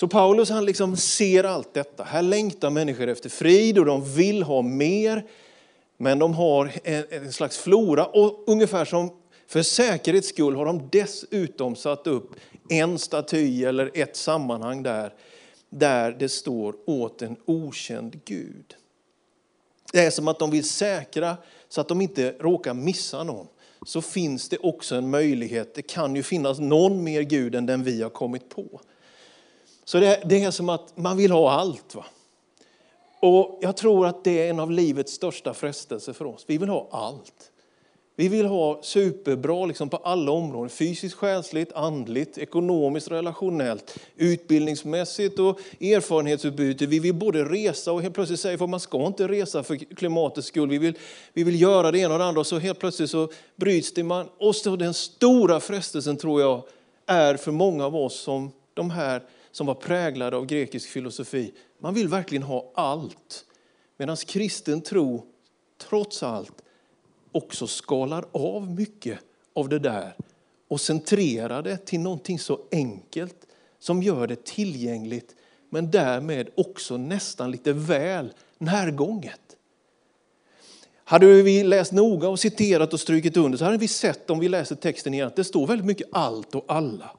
Så 0.00 0.08
Paulus 0.08 0.50
han 0.50 0.64
liksom 0.64 0.96
ser 0.96 1.44
allt 1.44 1.74
detta. 1.74 2.04
Här 2.04 2.22
längtar 2.22 2.70
människor 2.70 3.08
efter 3.08 3.28
frid 3.28 3.78
och 3.78 3.84
de 3.84 4.14
vill 4.14 4.42
ha 4.42 4.62
mer. 4.62 5.26
Men 5.96 6.18
de 6.18 6.34
har 6.34 6.72
en, 6.84 7.04
en 7.10 7.32
slags 7.32 7.58
flora 7.58 8.06
och 8.06 8.44
ungefär 8.46 8.84
som 8.84 9.10
för 9.46 9.62
säkerhets 9.62 10.28
skull 10.28 10.56
har 10.56 10.66
de 10.66 10.88
dessutom 10.92 11.76
satt 11.76 12.06
upp 12.06 12.30
en 12.68 12.98
staty 12.98 13.64
eller 13.64 13.90
ett 13.94 14.16
sammanhang 14.16 14.82
där, 14.82 15.14
där 15.70 16.16
det 16.18 16.28
står 16.28 16.74
åt 16.86 17.22
en 17.22 17.36
okänd 17.44 18.20
Gud. 18.24 18.76
Det 19.92 20.00
är 20.00 20.10
som 20.10 20.28
att 20.28 20.38
de 20.38 20.50
vill 20.50 20.68
säkra 20.68 21.36
så 21.68 21.80
att 21.80 21.88
de 21.88 22.00
inte 22.00 22.34
råkar 22.40 22.74
missa 22.74 23.24
någon. 23.24 23.46
Så 23.86 24.02
finns 24.02 24.48
det 24.48 24.58
också 24.58 24.94
en 24.96 25.10
möjlighet, 25.10 25.74
det 25.74 25.82
kan 25.82 26.16
ju 26.16 26.22
finnas 26.22 26.58
någon 26.58 27.04
mer 27.04 27.22
Gud 27.22 27.54
än 27.54 27.66
den 27.66 27.84
vi 27.84 28.02
har 28.02 28.10
kommit 28.10 28.48
på. 28.48 28.80
Så 29.84 30.00
det, 30.00 30.22
det 30.24 30.42
är 30.42 30.50
som 30.50 30.68
att 30.68 30.96
man 30.96 31.16
vill 31.16 31.30
ha 31.30 31.50
allt. 31.50 31.94
Va? 31.94 32.04
Och 33.20 33.58
jag 33.60 33.76
tror 33.76 34.06
att 34.06 34.24
det 34.24 34.46
är 34.46 34.50
en 34.50 34.60
av 34.60 34.70
livets 34.70 35.12
största 35.12 35.54
frestelser 35.54 36.12
för 36.12 36.24
oss. 36.24 36.44
Vi 36.46 36.58
vill 36.58 36.68
ha 36.68 36.88
allt. 36.90 37.50
Vi 38.20 38.28
vill 38.28 38.46
ha 38.46 38.82
superbra 38.82 39.66
liksom 39.66 39.88
på 39.88 39.96
alla 39.96 40.32
områden, 40.32 40.70
fysiskt, 40.70 41.14
själsligt, 41.14 41.72
andligt, 41.72 42.38
ekonomiskt, 42.38 43.10
relationellt, 43.10 43.98
utbildningsmässigt 44.16 45.38
och 45.38 45.60
erfarenhetsutbyte. 45.80 46.86
Vi 46.86 46.98
vill 46.98 47.14
både 47.14 47.44
resa 47.44 47.92
och 47.92 48.02
helt 48.02 48.14
plötsligt 48.14 48.40
säger 48.40 48.64
att 48.64 48.70
man 48.70 48.80
ska 48.80 49.06
inte 49.06 49.28
resa 49.28 49.62
för 49.62 49.76
klimatets 49.76 50.48
skull. 50.48 50.68
Vi 50.68 50.78
vill, 50.78 50.94
vi 51.32 51.44
vill 51.44 51.60
göra 51.60 51.90
det 51.90 51.98
ena 51.98 52.14
och 52.14 52.18
det 52.18 52.24
andra 52.24 52.40
och 52.40 52.46
så 52.46 52.58
helt 52.58 52.78
plötsligt 52.78 53.10
så 53.10 53.28
bryts 53.56 53.94
det. 53.94 54.02
Man. 54.02 54.28
Och 54.38 54.56
så 54.56 54.76
den 54.76 54.94
stora 54.94 55.60
frestelsen 55.60 56.16
tror 56.16 56.40
jag 56.40 56.62
är 57.06 57.36
för 57.36 57.52
många 57.52 57.86
av 57.86 57.96
oss 57.96 58.20
som 58.20 58.52
de 58.74 58.90
här 58.90 59.22
som 59.52 59.66
var 59.66 59.74
präglade 59.74 60.36
av 60.36 60.46
grekisk 60.46 60.88
filosofi. 60.88 61.52
Man 61.78 61.94
vill 61.94 62.08
verkligen 62.08 62.42
ha 62.42 62.72
allt. 62.74 63.44
Medan 63.96 64.16
kristen 64.16 64.80
tro, 64.80 65.26
trots 65.78 66.22
allt, 66.22 66.62
också 67.32 67.66
skalar 67.66 68.24
av 68.32 68.70
mycket 68.70 69.18
av 69.54 69.68
det 69.68 69.78
där 69.78 70.14
och 70.68 70.80
centrerar 70.80 71.62
det 71.62 71.86
till 71.86 72.00
någonting 72.00 72.38
så 72.38 72.60
enkelt 72.72 73.46
som 73.78 74.02
gör 74.02 74.26
det 74.26 74.44
tillgängligt 74.44 75.34
men 75.70 75.90
därmed 75.90 76.50
också 76.56 76.96
nästan 76.96 77.50
lite 77.50 77.72
väl 77.72 78.32
närgånget. 78.58 79.40
Hade 81.04 81.42
vi 81.42 81.64
läst 81.64 81.92
noga 81.92 82.28
och 82.28 82.40
citerat 82.40 82.92
och 82.92 83.00
strukit 83.00 83.36
under 83.36 83.58
så 83.58 83.64
hade 83.64 83.76
vi 83.76 83.88
sett 83.88 84.30
om 84.30 84.38
vi 84.38 84.48
läser 84.48 84.76
texten 84.76 85.14
igen 85.14 85.26
att 85.26 85.36
det 85.36 85.44
står 85.44 85.66
väldigt 85.66 85.86
mycket 85.86 86.08
allt 86.12 86.54
och 86.54 86.64
alla. 86.68 87.10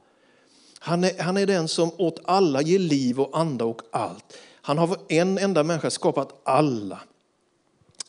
Han 0.84 1.04
är, 1.04 1.22
han 1.22 1.36
är 1.36 1.46
den 1.46 1.68
som 1.68 1.90
åt 1.98 2.20
alla 2.24 2.62
ger 2.62 2.78
liv 2.78 3.20
och 3.20 3.38
anda 3.38 3.64
och 3.64 3.82
allt. 3.90 4.38
Han 4.62 4.78
har 4.78 4.96
en 5.08 5.38
enda 5.38 5.64
människa 5.64 5.90
skapat 5.90 6.40
alla. 6.44 7.00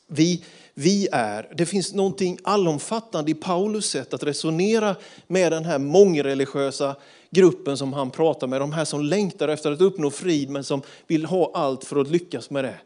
Vi, 0.08 0.44
vi 0.74 1.08
är, 1.12 1.54
det 1.58 1.66
finns 1.66 1.94
någonting 1.94 2.38
allomfattande 2.44 3.32
i 3.32 3.34
Paulus 3.34 3.86
sätt 3.86 4.14
att 4.14 4.24
resonera 4.24 4.96
med 5.28 5.52
den 5.52 5.66
här 5.66 5.80
mångreligiösa 5.80 6.96
gruppen 7.30 7.78
som 7.78 7.94
han 7.94 8.12
pratar 8.12 8.48
med. 8.48 8.62
De 8.62 8.72
här 8.72 8.86
som 8.86 9.02
längtar 9.02 9.48
efter 9.48 9.72
att 9.72 9.82
uppnå 9.82 10.12
frid 10.12 10.50
men 10.50 10.64
som 10.64 10.82
vill 11.08 11.26
ha 11.26 11.52
allt 11.54 11.84
för 11.84 12.02
att 12.02 12.12
lyckas 12.12 12.50
med 12.50 12.64
det. 12.64 12.78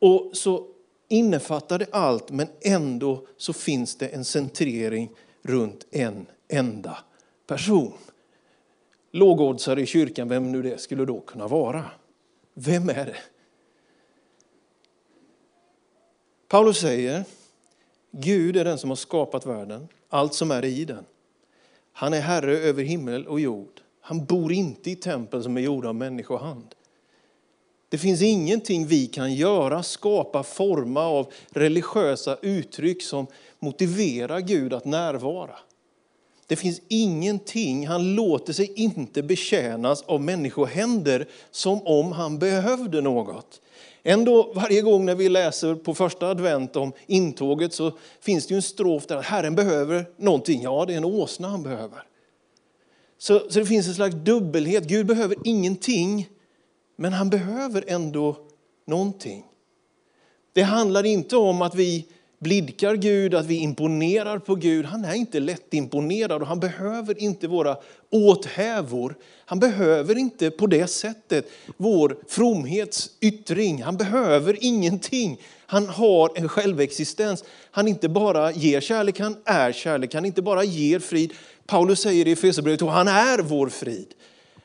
Och 0.00 0.30
så 0.32 0.66
innefattar 1.08 1.78
det 1.78 1.86
allt 1.92 2.30
men 2.30 2.48
ändå 2.60 3.26
så 3.36 3.52
finns 3.52 3.96
det 3.96 4.08
en 4.08 4.24
centrering 4.24 5.10
runt 5.42 5.86
en 5.90 6.26
enda 6.48 6.98
person 7.46 7.92
lågoddsare 9.10 9.80
i 9.80 9.86
kyrkan, 9.86 10.28
vem 10.28 10.52
nu 10.52 10.62
det 10.62 10.80
skulle 10.80 11.04
då 11.04 11.20
kunna 11.20 11.48
vara. 11.48 11.84
Vem 12.54 12.88
är 12.88 13.06
det? 13.06 13.16
Paulus 16.48 16.80
säger, 16.80 17.24
Gud 18.10 18.56
är 18.56 18.64
den 18.64 18.78
som 18.78 18.90
har 18.90 18.96
skapat 18.96 19.46
världen, 19.46 19.88
allt 20.08 20.34
som 20.34 20.50
är 20.50 20.64
i 20.64 20.84
den. 20.84 21.04
Han 21.92 22.14
är 22.14 22.20
herre 22.20 22.58
över 22.58 22.82
himmel 22.82 23.26
och 23.26 23.40
jord. 23.40 23.80
Han 24.00 24.24
bor 24.24 24.52
inte 24.52 24.90
i 24.90 24.96
tempel 24.96 25.42
som 25.42 25.56
är 25.56 25.60
gjorda 25.60 25.88
av 25.88 25.94
människohand. 25.94 26.74
Det 27.88 27.98
finns 27.98 28.22
ingenting 28.22 28.86
vi 28.86 29.06
kan 29.06 29.34
göra, 29.34 29.82
skapa, 29.82 30.42
forma 30.42 31.00
av 31.00 31.32
religiösa 31.50 32.36
uttryck 32.42 33.02
som 33.02 33.26
motiverar 33.58 34.40
Gud 34.40 34.74
att 34.74 34.84
närvara. 34.84 35.56
Det 36.50 36.56
finns 36.56 36.80
ingenting, 36.88 37.86
han 37.86 38.14
låter 38.14 38.52
sig 38.52 38.72
inte 38.76 39.22
betjänas 39.22 40.02
av 40.02 40.20
människohänder 40.20 41.28
som 41.50 41.86
om 41.86 42.12
han 42.12 42.38
behövde 42.38 43.00
något. 43.00 43.60
Ändå 44.02 44.52
varje 44.54 44.82
gång 44.82 45.04
när 45.04 45.14
vi 45.14 45.28
läser 45.28 45.74
på 45.74 45.94
första 45.94 46.28
advent 46.28 46.76
om 46.76 46.92
intåget 47.06 47.74
så 47.74 47.92
finns 48.20 48.46
det 48.46 48.52
ju 48.52 48.56
en 48.56 48.62
strof 48.62 49.06
där 49.06 49.22
Herren 49.22 49.54
behöver 49.54 50.06
någonting. 50.16 50.62
Ja, 50.62 50.84
det 50.86 50.92
är 50.92 50.96
en 50.96 51.04
åsna 51.04 51.48
han 51.48 51.62
behöver. 51.62 52.02
Så, 53.18 53.38
så 53.38 53.58
det 53.58 53.66
finns 53.66 53.88
en 53.88 53.94
slags 53.94 54.14
dubbelhet. 54.14 54.84
Gud 54.84 55.06
behöver 55.06 55.36
ingenting, 55.44 56.28
men 56.96 57.12
han 57.12 57.30
behöver 57.30 57.84
ändå 57.86 58.36
någonting. 58.86 59.44
Det 60.52 60.62
handlar 60.62 61.06
inte 61.06 61.36
om 61.36 61.62
att 61.62 61.74
vi 61.74 62.06
blidkar 62.40 62.94
Gud, 62.94 63.34
att 63.34 63.46
vi 63.46 63.54
imponerar 63.54 64.38
på 64.38 64.54
Gud. 64.54 64.84
Han 64.84 65.04
är 65.04 65.14
inte 65.14 65.40
lätt 65.40 65.74
imponerad 65.74 66.42
och 66.42 66.48
han 66.48 66.60
behöver 66.60 67.22
inte 67.22 67.48
våra 67.48 67.76
åthävor. 68.10 69.14
Han 69.44 69.58
behöver 69.58 70.18
inte 70.18 70.50
på 70.50 70.66
det 70.66 70.86
sättet 70.86 71.50
vår 71.76 72.16
fromhetsyttring. 72.28 73.82
Han 73.82 73.96
behöver 73.96 74.56
ingenting. 74.60 75.40
Han 75.66 75.86
har 75.86 76.30
en 76.34 76.48
självexistens. 76.48 77.44
Han 77.70 77.88
inte 77.88 78.08
bara 78.08 78.52
ger 78.52 78.80
kärlek, 78.80 79.20
han 79.20 79.36
är 79.44 79.72
kärlek. 79.72 80.14
Han 80.14 80.24
inte 80.24 80.42
bara 80.42 80.64
ger 80.64 80.98
frid. 80.98 81.32
Paulus 81.66 82.00
säger 82.00 82.28
i 82.28 82.32
Efesierbrevet 82.32 82.82
att 82.82 82.90
han 82.90 83.08
är 83.08 83.38
vår 83.38 83.68
frid. 83.68 84.06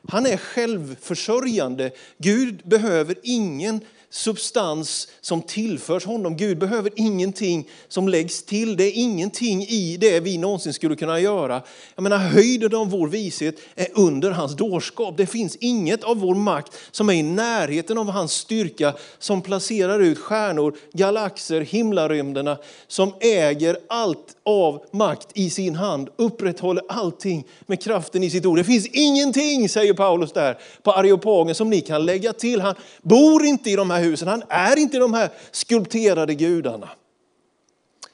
Han 0.07 0.25
är 0.25 0.37
självförsörjande. 0.37 1.91
Gud 2.17 2.61
behöver 2.63 3.15
ingen 3.23 3.81
substans 4.15 5.07
som 5.21 5.41
tillförs 5.41 6.05
honom. 6.05 6.37
Gud 6.37 6.57
behöver 6.57 6.91
ingenting 6.95 7.69
som 7.87 8.07
läggs 8.07 8.43
till. 8.43 8.77
Det 8.77 8.83
är 8.83 8.91
ingenting 8.95 9.61
i 9.63 9.97
det 9.97 10.19
vi 10.19 10.37
någonsin 10.37 10.73
skulle 10.73 10.95
kunna 10.95 11.19
göra. 11.19 11.61
Jag 11.95 12.03
menar, 12.03 12.17
höjden 12.17 12.75
av 12.75 12.89
vår 12.89 13.07
vishet 13.07 13.55
är 13.75 13.87
under 13.93 14.31
hans 14.31 14.55
dårskap. 14.55 15.17
Det 15.17 15.25
finns 15.25 15.55
inget 15.55 16.03
av 16.03 16.17
vår 16.17 16.35
makt 16.35 16.73
som 16.91 17.09
är 17.09 17.13
i 17.13 17.23
närheten 17.23 17.97
av 17.97 18.09
hans 18.09 18.31
styrka 18.31 18.93
som 19.19 19.41
placerar 19.41 19.99
ut 19.99 20.19
stjärnor, 20.19 20.75
galaxer, 20.93 21.61
himlarymderna, 21.61 22.57
som 22.87 23.13
äger 23.19 23.77
allt 23.89 24.35
av 24.43 24.85
makt 24.91 25.27
i 25.33 25.49
sin 25.49 25.75
hand, 25.75 26.09
upprätthåller 26.15 26.83
allting 26.89 27.43
med 27.65 27.83
kraften 27.83 28.23
i 28.23 28.29
sitt 28.29 28.45
ord. 28.45 28.57
Det 28.57 28.63
finns 28.63 28.87
ingenting, 28.87 29.69
säger 29.69 29.93
Paulus 29.93 30.31
där 30.33 30.57
på 30.83 30.91
Areopagen, 30.91 31.55
som 31.55 31.69
ni 31.69 31.81
kan 31.81 32.05
lägga 32.05 32.33
till. 32.33 32.61
Han 32.61 32.75
bor 33.01 33.45
inte 33.45 33.69
i 33.69 33.75
de 33.75 33.89
här 33.89 34.04
husen. 34.05 34.27
Han 34.27 34.43
är 34.49 34.79
inte 34.79 34.97
de 34.97 35.13
här 35.13 35.29
skulpterade 35.51 36.35
gudarna. 36.35 36.89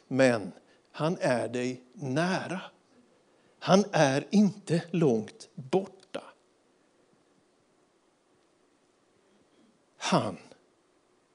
Men 0.08 0.52
han 0.92 1.18
är 1.22 1.48
dig 1.48 1.82
nära. 1.94 2.62
Han 3.60 3.86
är 3.92 4.28
inte 4.30 4.84
långt 4.92 5.50
borta. 5.56 6.24
Han 9.98 10.38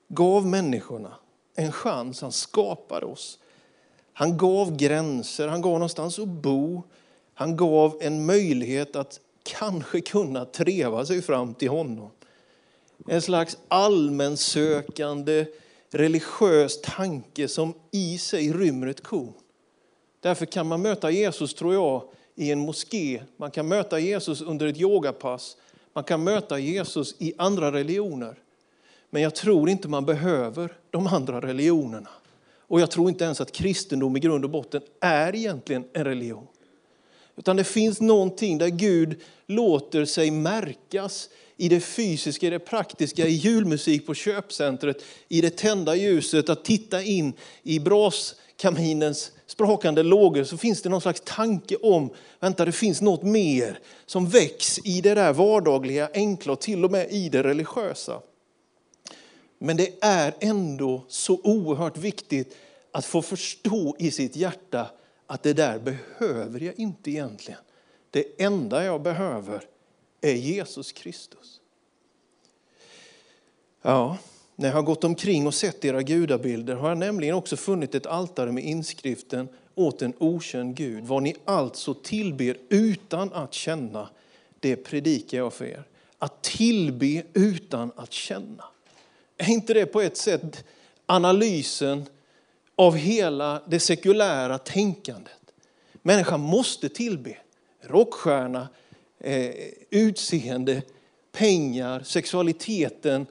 gav 0.09 0.47
människorna 0.47 1.13
en 1.55 1.73
chans, 1.73 2.23
han 2.23 2.33
skapade 2.33 3.07
oss. 3.07 3.39
Han 4.13 4.37
gav 4.37 4.77
gränser, 4.77 5.49
han 5.49 5.63
gav 5.63 5.73
någonstans 5.73 6.19
att 6.19 6.29
bo. 6.29 6.83
Han 7.35 7.57
gav 7.57 7.99
en 8.01 8.27
möjlighet 8.27 8.97
att 8.97 9.21
kanske 9.43 10.01
kunna 10.01 10.45
treva 10.45 11.07
sig 11.07 11.23
fram 11.23 11.55
till 11.55 11.69
honom. 11.69 12.11
En 13.09 13.23
slags 13.23 13.59
allmänsökande 13.69 15.47
religiös 15.91 16.81
tanke 16.81 17.49
som 17.49 17.75
i 17.91 18.19
sig 18.19 18.53
rymmer 18.53 18.87
ett 18.87 19.03
korn. 19.03 19.33
Därför 20.21 20.47
kan 20.47 20.67
man 20.67 20.83
möta 20.83 21.11
Jesus, 21.11 21.55
tror 21.55 21.75
jag, 21.75 22.03
i 22.35 22.51
en 22.51 22.59
moské. 22.59 23.23
Man 23.37 23.51
kan 23.51 23.69
möta 23.69 23.99
Jesus 23.99 24.41
under 24.41 24.67
ett 24.67 24.81
yogapass. 24.81 25.57
Man 25.93 26.05
kan 26.05 26.25
möta 26.25 26.59
Jesus 26.59 27.15
i 27.19 27.35
andra 27.39 27.73
religioner. 27.73 28.39
Men 29.11 29.23
jag 29.23 29.35
tror 29.35 29.69
inte 29.69 29.89
man 29.89 30.05
behöver 30.05 30.73
de 30.91 31.07
andra 31.07 31.41
religionerna. 31.41 32.09
Och 32.69 32.81
jag 32.81 32.91
tror 32.91 33.09
inte 33.09 33.25
ens 33.25 33.41
att 33.41 33.53
kristendom 33.53 34.17
i 34.17 34.21
grund 34.21 34.45
och 34.45 34.51
botten 34.51 34.83
är 35.01 35.35
egentligen 35.35 35.85
en 35.93 36.05
religion. 36.05 36.47
Utan 37.37 37.57
det 37.57 37.65
finns 37.65 38.01
någonting 38.01 38.59
där 38.59 38.69
Gud 38.69 39.21
låter 39.47 40.05
sig 40.05 40.31
märkas 40.31 41.29
i 41.57 41.69
det 41.69 41.81
fysiska, 41.81 42.47
i 42.47 42.51
det 42.51 42.59
praktiska, 42.59 43.27
i 43.27 43.33
julmusik 43.33 44.07
på 44.07 44.15
köpcentret, 44.15 45.03
i 45.29 45.41
det 45.41 45.57
tända 45.57 45.95
ljuset, 45.95 46.49
att 46.49 46.65
titta 46.65 47.03
in 47.03 47.33
i 47.63 47.81
braskaminens 47.81 49.33
sprakande 49.47 50.03
lågor 50.03 50.45
så 50.45 50.57
finns 50.57 50.83
det 50.83 50.89
någon 50.89 51.01
slags 51.01 51.23
tanke 51.25 51.77
om, 51.77 52.11
vänta 52.41 52.65
det 52.65 52.73
finns 52.73 53.01
något 53.01 53.23
mer 53.23 53.79
som 54.07 54.29
väcks 54.29 54.79
i 54.85 55.01
det 55.01 55.15
där 55.15 55.33
vardagliga, 55.33 56.11
enkla 56.15 56.53
och 56.53 56.61
till 56.61 56.85
och 56.85 56.91
med 56.91 57.11
i 57.11 57.29
det 57.29 57.43
religiösa. 57.43 58.21
Men 59.59 59.77
det 59.77 59.95
är 60.01 60.35
ändå 60.41 61.05
så 61.09 61.41
oerhört 61.45 61.97
viktigt 61.97 62.57
att 62.93 63.05
få 63.05 63.23
förstå 63.23 63.97
i 63.99 64.11
sitt 64.11 64.37
hjärta 64.37 64.91
att 65.27 65.43
det 65.43 65.53
där 65.53 65.79
behöver 65.79 66.61
jag 66.61 66.79
inte 66.79 67.11
egentligen. 67.11 67.61
Det 68.11 68.43
enda 68.43 68.85
jag 68.85 69.03
behöver 69.03 69.63
är 70.21 70.35
Jesus 70.35 70.93
Kristus. 70.93 71.61
Ja, 73.83 74.19
när 74.57 74.69
jag 74.69 74.75
har 74.75 74.83
gått 74.83 75.05
omkring 75.05 75.47
och 75.47 75.55
sett 75.55 75.85
era 75.85 76.03
gudabilder 76.03 76.75
har 76.75 76.89
jag 76.89 76.99
nämligen 76.99 77.35
också 77.35 77.57
funnit 77.57 77.95
ett 77.95 78.07
altare 78.07 78.53
med 78.53 78.65
inskriften 78.65 79.49
åt 79.75 80.03
en 80.03 80.13
okänd 80.19 80.77
Gud. 80.77 81.05
Vad 81.05 81.23
ni 81.23 81.37
alltså 81.45 81.95
tillber 81.95 82.57
utan 82.69 83.33
att 83.33 83.55
känna, 83.55 84.09
det 84.61 84.77
predikar 84.77 85.39
jag 85.39 85.53
för 85.53 85.65
er. 85.65 85.85
Att 86.19 86.43
tillbe 86.43 87.23
utan 87.35 87.93
att 87.97 88.13
känna. 88.13 88.65
Är 89.37 89.51
inte 89.51 89.75
det 89.75 89.87
på 89.87 90.01
ett 90.01 90.17
sätt 90.17 90.65
analysen 91.07 92.07
av 92.77 92.97
hela 92.97 93.63
det 93.67 93.81
sekulära 93.81 94.59
tänkandet? 94.59 95.33
Människan 95.93 96.41
måste 96.41 96.89
tillbe. 96.89 97.37
Rockstjärna, 97.81 98.69
eh, 99.21 99.51
utseende, 99.91 100.83
pengar, 101.33 102.03
sexualiteten, 102.05 103.27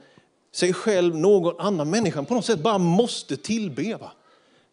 sig 0.51 0.73
själv, 0.73 1.15
någon 1.15 1.59
annan. 1.59 1.89
Människan 1.89 2.25
på 2.25 2.33
något 2.33 2.45
sätt 2.45 2.59
bara 2.59 2.77
måste 2.77 3.37
tillbe. 3.37 3.95
Va? 3.95 4.11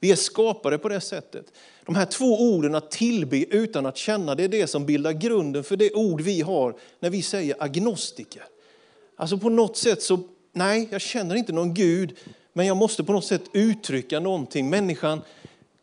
Vi 0.00 0.12
är 0.12 0.16
skapade 0.16 0.78
på 0.78 0.88
det 0.88 1.00
sättet. 1.00 1.47
De 1.87 1.95
här 1.95 2.07
två 2.07 2.54
orden, 2.54 2.75
att 2.75 2.90
tillbe 2.90 3.45
utan 3.45 3.87
att 3.87 3.97
känna, 3.97 4.35
det 4.35 4.45
är 4.45 4.49
det 4.49 4.66
som 4.66 4.87
bildar 4.87 5.12
grunden 5.12 5.64
för 5.64 5.76
det 5.76 5.92
ord 5.92 6.21
vi 6.21 6.40
har 6.40 6.75
när 7.00 7.11
vi 7.11 7.23
säger 7.23 7.57
agnostiker. 7.59 8.42
Alltså 9.16 9.38
på 9.38 9.49
något 9.49 9.76
sätt 9.76 10.02
så, 10.02 10.21
nej, 10.52 10.88
jag 10.90 11.00
känner 11.00 11.35
inte 11.35 11.52
någon 11.52 11.75
Gud, 11.75 12.16
men 12.52 12.66
jag 12.66 12.76
måste 12.76 13.04
på 13.04 13.12
något 13.12 13.25
sätt 13.25 13.42
uttrycka 13.52 14.21
någonting. 14.21 14.71
Människan 14.71 15.21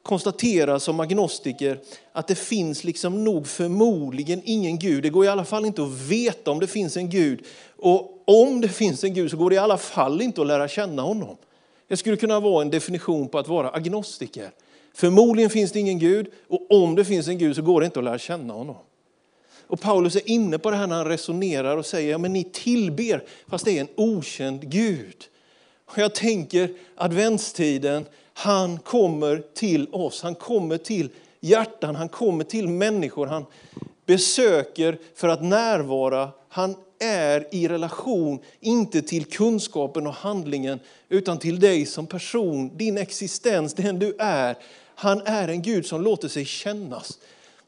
konstaterar 0.03 0.79
som 0.79 1.00
agnostiker 1.00 1.79
att 2.12 2.27
det 2.27 2.36
finns 2.36 2.84
liksom 2.84 3.24
nog 3.24 3.48
förmodligen 3.48 4.41
ingen 4.46 4.79
Gud. 4.79 5.03
Det 5.03 5.10
går 5.10 5.25
i 5.25 5.27
alla 5.27 5.46
fall 5.46 5.65
inte 5.65 5.84
att 5.84 6.01
veta 6.01 6.51
om 6.51 6.60
det 6.60 6.68
finns 6.68 6.98
en 6.98 7.10
Gud. 7.10 7.46
Och 7.77 8.24
om 8.25 8.62
det 8.62 8.70
finns 8.70 9.03
en 9.03 9.13
Gud 9.13 9.32
så 9.32 9.38
går 9.38 9.50
det 9.50 9.56
i 9.56 9.60
alla 9.60 9.77
fall 9.77 10.22
inte 10.22 10.41
att 10.41 10.48
lära 10.48 10.68
känna 10.68 11.01
honom. 11.01 11.38
Det 11.88 11.98
skulle 11.98 12.18
kunna 12.18 12.39
vara 12.39 12.62
en 12.62 12.70
definition 12.70 13.27
på 13.27 13.39
att 13.39 13.48
vara 13.48 13.70
agnostiker. 13.70 14.51
Förmodligen 14.94 15.50
finns 15.50 15.72
det 15.72 15.79
ingen 15.79 16.00
Gud 16.00 16.27
och 16.48 16.72
om 16.72 16.96
det 16.96 17.06
finns 17.06 17.27
en 17.27 17.38
Gud 17.38 17.56
så 17.56 17.62
går 17.62 17.82
det 17.82 17.86
inte 17.86 18.00
att 18.00 18.06
lära 18.06 18.20
känna 18.20 18.53
honom. 18.53 18.75
Och 19.68 19.82
Paulus 19.82 20.15
är 20.15 20.29
inne 20.29 20.60
på 20.60 20.72
det 20.72 20.77
här 20.77 20.88
när 20.88 20.96
han 20.96 21.08
resonerar 21.08 21.77
och 21.77 21.86
säger, 21.86 22.12
ja 22.12 22.18
men 22.18 22.34
ni 22.34 22.44
tillber 22.44 23.24
fast 23.48 23.65
det 23.65 23.77
är 23.77 23.82
en 23.82 23.88
okänd 23.96 24.72
Gud. 24.72 25.15
Och 25.86 25.98
jag 25.98 26.15
tänker 26.15 26.70
adventstiden, 26.96 28.06
han 28.39 28.79
kommer 28.79 29.43
till 29.53 29.88
oss, 29.91 30.22
han 30.22 30.36
kommer 30.36 30.78
till 30.78 31.10
hjärtan, 31.39 31.95
han 31.95 32.10
kommer 32.10 32.43
till 32.43 32.67
människor, 32.67 33.28
han 33.28 33.45
besöker 34.06 34.97
för 35.15 35.28
att 35.28 35.43
närvara, 35.43 36.30
han 36.49 36.75
är 36.99 37.47
i 37.52 37.67
relation, 37.67 38.39
inte 38.60 39.02
till 39.02 39.25
kunskapen 39.25 40.08
och 40.08 40.13
handlingen, 40.13 40.80
utan 41.10 41.39
till 41.39 41.60
dig 41.60 41.86
som 41.86 42.08
person, 42.08 42.78
din 42.78 42.97
existens, 42.97 43.73
den 43.73 43.99
du 43.99 44.15
är. 44.19 44.58
Han 44.95 45.21
är 45.25 45.47
en 45.47 45.62
Gud 45.62 45.86
som 45.86 46.02
låter 46.02 46.28
sig 46.28 46.45
kännas. 46.45 47.19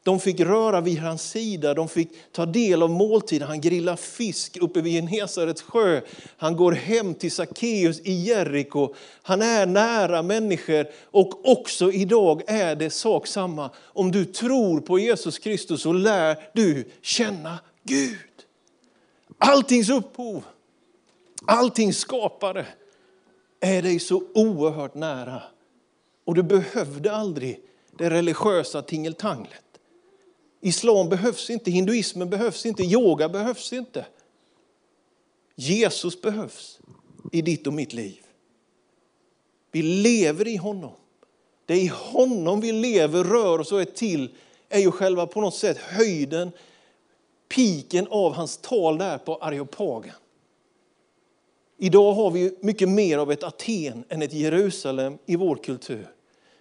De 0.04 0.20
fick 0.20 0.40
röra 0.40 0.80
vid 0.80 0.98
hans 0.98 1.30
sida, 1.30 1.74
de 1.74 1.88
fick 1.88 2.08
ta 2.32 2.46
del 2.46 2.82
av 2.82 2.90
måltiden. 2.90 3.48
Han 3.48 3.60
grillar 3.60 3.96
fisk 3.96 4.56
uppe 4.56 4.80
vid 4.80 4.92
Genesarets 4.92 5.62
sjö. 5.62 6.00
Han 6.36 6.56
går 6.56 6.72
hem 6.72 7.14
till 7.14 7.32
Sackeus 7.32 8.00
i 8.00 8.12
Jeriko. 8.12 8.94
Han 9.22 9.42
är 9.42 9.66
nära 9.66 10.22
människor 10.22 10.86
och 11.04 11.50
också 11.50 11.92
idag 11.92 12.42
är 12.46 12.76
det 12.76 12.90
sak 12.90 13.26
samma. 13.26 13.70
Om 13.76 14.10
du 14.10 14.24
tror 14.24 14.80
på 14.80 14.98
Jesus 14.98 15.38
Kristus 15.38 15.82
så 15.82 15.92
lär 15.92 16.36
du 16.52 16.84
känna 17.02 17.58
Gud. 17.82 18.18
Alltings 19.38 19.90
upphov, 19.90 20.44
alltings 21.46 21.98
skapare 21.98 22.66
är 23.60 23.82
dig 23.82 23.98
så 23.98 24.22
oerhört 24.34 24.94
nära. 24.94 25.42
Och 26.24 26.34
du 26.34 26.42
behövde 26.42 27.12
aldrig 27.12 27.60
det 27.98 28.10
religiösa 28.10 28.82
tingeltanglet. 28.82 29.71
Islam 30.64 31.08
behövs 31.08 31.50
inte, 31.50 31.70
hinduismen 31.70 32.30
behövs 32.30 32.66
inte, 32.66 32.82
yoga 32.82 33.28
behövs 33.28 33.72
inte. 33.72 34.06
Jesus 35.54 36.20
behövs 36.20 36.78
i 37.32 37.42
ditt 37.42 37.66
och 37.66 37.72
mitt 37.72 37.92
liv. 37.92 38.20
Vi 39.72 39.82
lever 39.82 40.48
i 40.48 40.56
honom. 40.56 40.92
Det 41.66 41.74
är 41.74 41.78
i 41.78 41.92
honom 41.94 42.60
vi 42.60 42.72
lever, 42.72 43.24
rör 43.24 43.58
oss 43.58 43.72
och 43.72 43.80
är 43.80 43.84
till, 43.84 44.30
är 44.68 44.80
ju 44.80 44.90
själva 44.90 45.26
på 45.26 45.40
något 45.40 45.54
sätt 45.54 45.76
höjden, 45.78 46.50
piken 47.48 48.06
av 48.10 48.32
hans 48.32 48.56
tal 48.56 48.98
där 48.98 49.18
på 49.18 49.36
Areopagen. 49.36 50.14
Idag 51.78 52.12
har 52.12 52.30
vi 52.30 52.56
mycket 52.60 52.88
mer 52.88 53.18
av 53.18 53.32
ett 53.32 53.42
Aten 53.42 54.04
än 54.08 54.22
ett 54.22 54.32
Jerusalem 54.32 55.18
i 55.26 55.36
vår 55.36 55.56
kultur. 55.56 56.08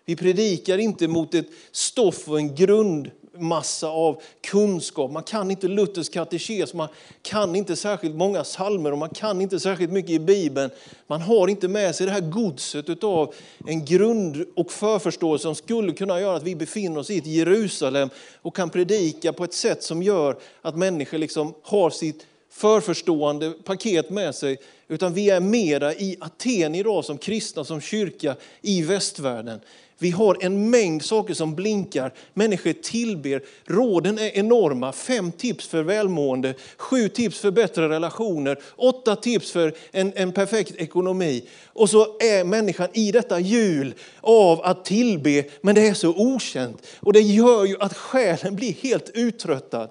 Vi 0.06 0.16
predikar 0.16 0.78
inte 0.78 1.08
mot 1.08 1.34
ett 1.34 1.48
stoff 1.72 2.30
och 2.30 2.40
en 2.40 2.56
grund 2.56 3.12
massa 3.42 3.88
av 3.88 4.22
kunskap. 4.42 5.12
Man 5.12 5.24
kan 5.24 5.52
inte 5.52 5.68
Luthers 5.68 6.10
katekes, 6.10 6.74
man 6.74 6.88
kan 7.22 7.56
inte 7.56 7.76
särskilt 7.76 8.16
många 8.16 8.44
salmer 8.44 8.92
och 8.92 8.98
man 8.98 9.10
kan 9.10 9.42
inte 9.42 9.60
särskilt 9.60 9.92
mycket 9.92 10.12
i 10.12 10.20
Bibeln. 10.20 10.72
Man 11.08 11.22
har 11.22 11.48
inte 11.48 11.68
med 11.68 11.96
sig 11.96 12.06
det 12.06 12.12
här 12.12 12.22
godset 12.22 13.04
av 13.04 13.34
en 13.68 13.86
grund 13.86 14.46
och 14.56 14.72
förförståelse 14.72 15.44
som 15.44 15.56
skulle 15.56 15.94
kunna 15.94 16.22
göra 16.22 16.38
att 16.38 16.44
vi 16.44 16.56
befinner 16.56 17.00
oss 17.00 17.10
i 17.10 17.18
ett 17.18 17.28
Jerusalem 17.28 18.10
och 18.42 18.56
kan 18.56 18.70
predika 18.70 19.34
på 19.34 19.44
ett 19.44 19.54
sätt 19.54 19.84
som 19.84 20.04
gör 20.04 20.38
att 20.62 20.78
människor 20.78 21.18
liksom 21.18 21.54
har 21.64 21.90
sitt 21.90 22.26
förförstående 22.52 23.52
paket 23.52 24.10
med 24.10 24.36
sig, 24.36 24.58
utan 24.88 25.14
vi 25.14 25.30
är 25.30 25.40
mera 25.40 25.94
i 25.94 26.18
Aten 26.20 26.76
idag 26.76 27.06
som 27.06 27.18
kristna, 27.18 27.64
som 27.64 27.82
kyrka 27.82 28.36
i 28.62 28.82
västvärlden. 28.82 29.60
Vi 30.02 30.10
har 30.12 30.38
en 30.40 30.70
mängd 30.70 31.04
saker 31.04 31.34
som 31.34 31.56
blinkar. 31.56 32.14
Människor 32.34 32.74
tillber. 32.74 33.42
Råden 33.66 34.20
är 34.20 34.38
enorma. 34.38 34.92
Fem 34.92 35.32
tips 35.32 35.68
för 35.68 35.84
välmående, 35.84 36.54
sju 36.78 37.10
tips 37.10 37.40
för 37.40 37.52
bättre 37.52 37.90
relationer, 37.90 38.60
åtta 38.76 39.16
tips 39.16 39.52
för 39.52 39.74
en, 39.92 40.14
en 40.16 40.32
perfekt 40.32 40.76
ekonomi. 40.76 41.44
Och 41.66 41.90
så 41.90 42.18
är 42.20 42.44
människan 42.44 42.88
i 42.94 43.12
detta 43.12 43.40
hjul 43.40 43.94
av 44.22 44.62
att 44.62 44.86
tillbe, 44.86 45.44
men 45.62 45.76
det 45.76 45.88
är 45.88 45.94
så 45.94 46.10
okänt. 46.10 46.88
Och 47.00 47.14
det 47.14 47.22
gör 47.22 47.66
ju 47.66 47.76
att 47.80 47.98
själen 47.98 48.56
blir 48.56 48.74
helt 48.74 49.12
uttröttad. 49.14 49.90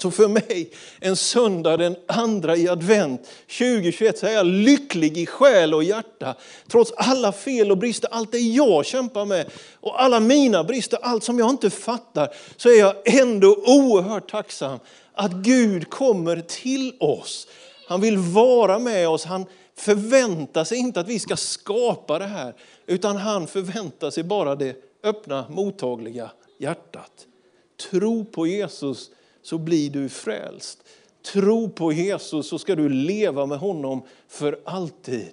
Så 0.00 0.10
för 0.10 0.28
mig, 0.28 0.70
en 1.00 1.16
söndag 1.16 1.76
den 1.76 1.96
andra 2.06 2.56
i 2.56 2.68
advent 2.68 3.28
2021, 3.58 4.18
så 4.18 4.26
är 4.26 4.32
jag 4.32 4.46
lycklig 4.46 5.18
i 5.18 5.26
själ 5.26 5.74
och 5.74 5.84
hjärta. 5.84 6.34
Trots 6.68 6.92
alla 6.96 7.32
fel 7.32 7.70
och 7.70 7.78
brister, 7.78 8.08
allt 8.12 8.32
det 8.32 8.38
jag 8.38 8.86
kämpar 8.86 9.24
med 9.24 9.50
och 9.80 10.02
alla 10.02 10.20
mina 10.20 10.64
brister, 10.64 10.98
allt 11.02 11.24
som 11.24 11.38
jag 11.38 11.50
inte 11.50 11.70
fattar, 11.70 12.28
så 12.56 12.68
är 12.68 12.78
jag 12.78 12.94
ändå 13.04 13.56
oerhört 13.66 14.30
tacksam 14.30 14.78
att 15.12 15.32
Gud 15.32 15.90
kommer 15.90 16.40
till 16.40 16.94
oss. 17.00 17.46
Han 17.88 18.00
vill 18.00 18.18
vara 18.18 18.78
med 18.78 19.08
oss, 19.08 19.24
han 19.24 19.46
förväntar 19.76 20.64
sig 20.64 20.78
inte 20.78 21.00
att 21.00 21.08
vi 21.08 21.18
ska 21.18 21.36
skapa 21.36 22.18
det 22.18 22.26
här, 22.26 22.54
utan 22.86 23.16
han 23.16 23.46
förväntar 23.46 24.10
sig 24.10 24.22
bara 24.24 24.56
det 24.56 24.76
öppna, 25.02 25.46
mottagliga 25.48 26.30
hjärtat. 26.58 27.26
Tro 27.90 28.24
på 28.24 28.46
Jesus 28.46 29.10
så 29.42 29.58
blir 29.58 29.90
du 29.90 30.08
frälst. 30.08 30.84
Tro 31.32 31.70
på 31.70 31.92
Jesus 31.92 32.48
så 32.48 32.58
ska 32.58 32.76
du 32.76 32.88
leva 32.88 33.46
med 33.46 33.58
honom 33.58 34.02
för 34.28 34.60
alltid. 34.64 35.30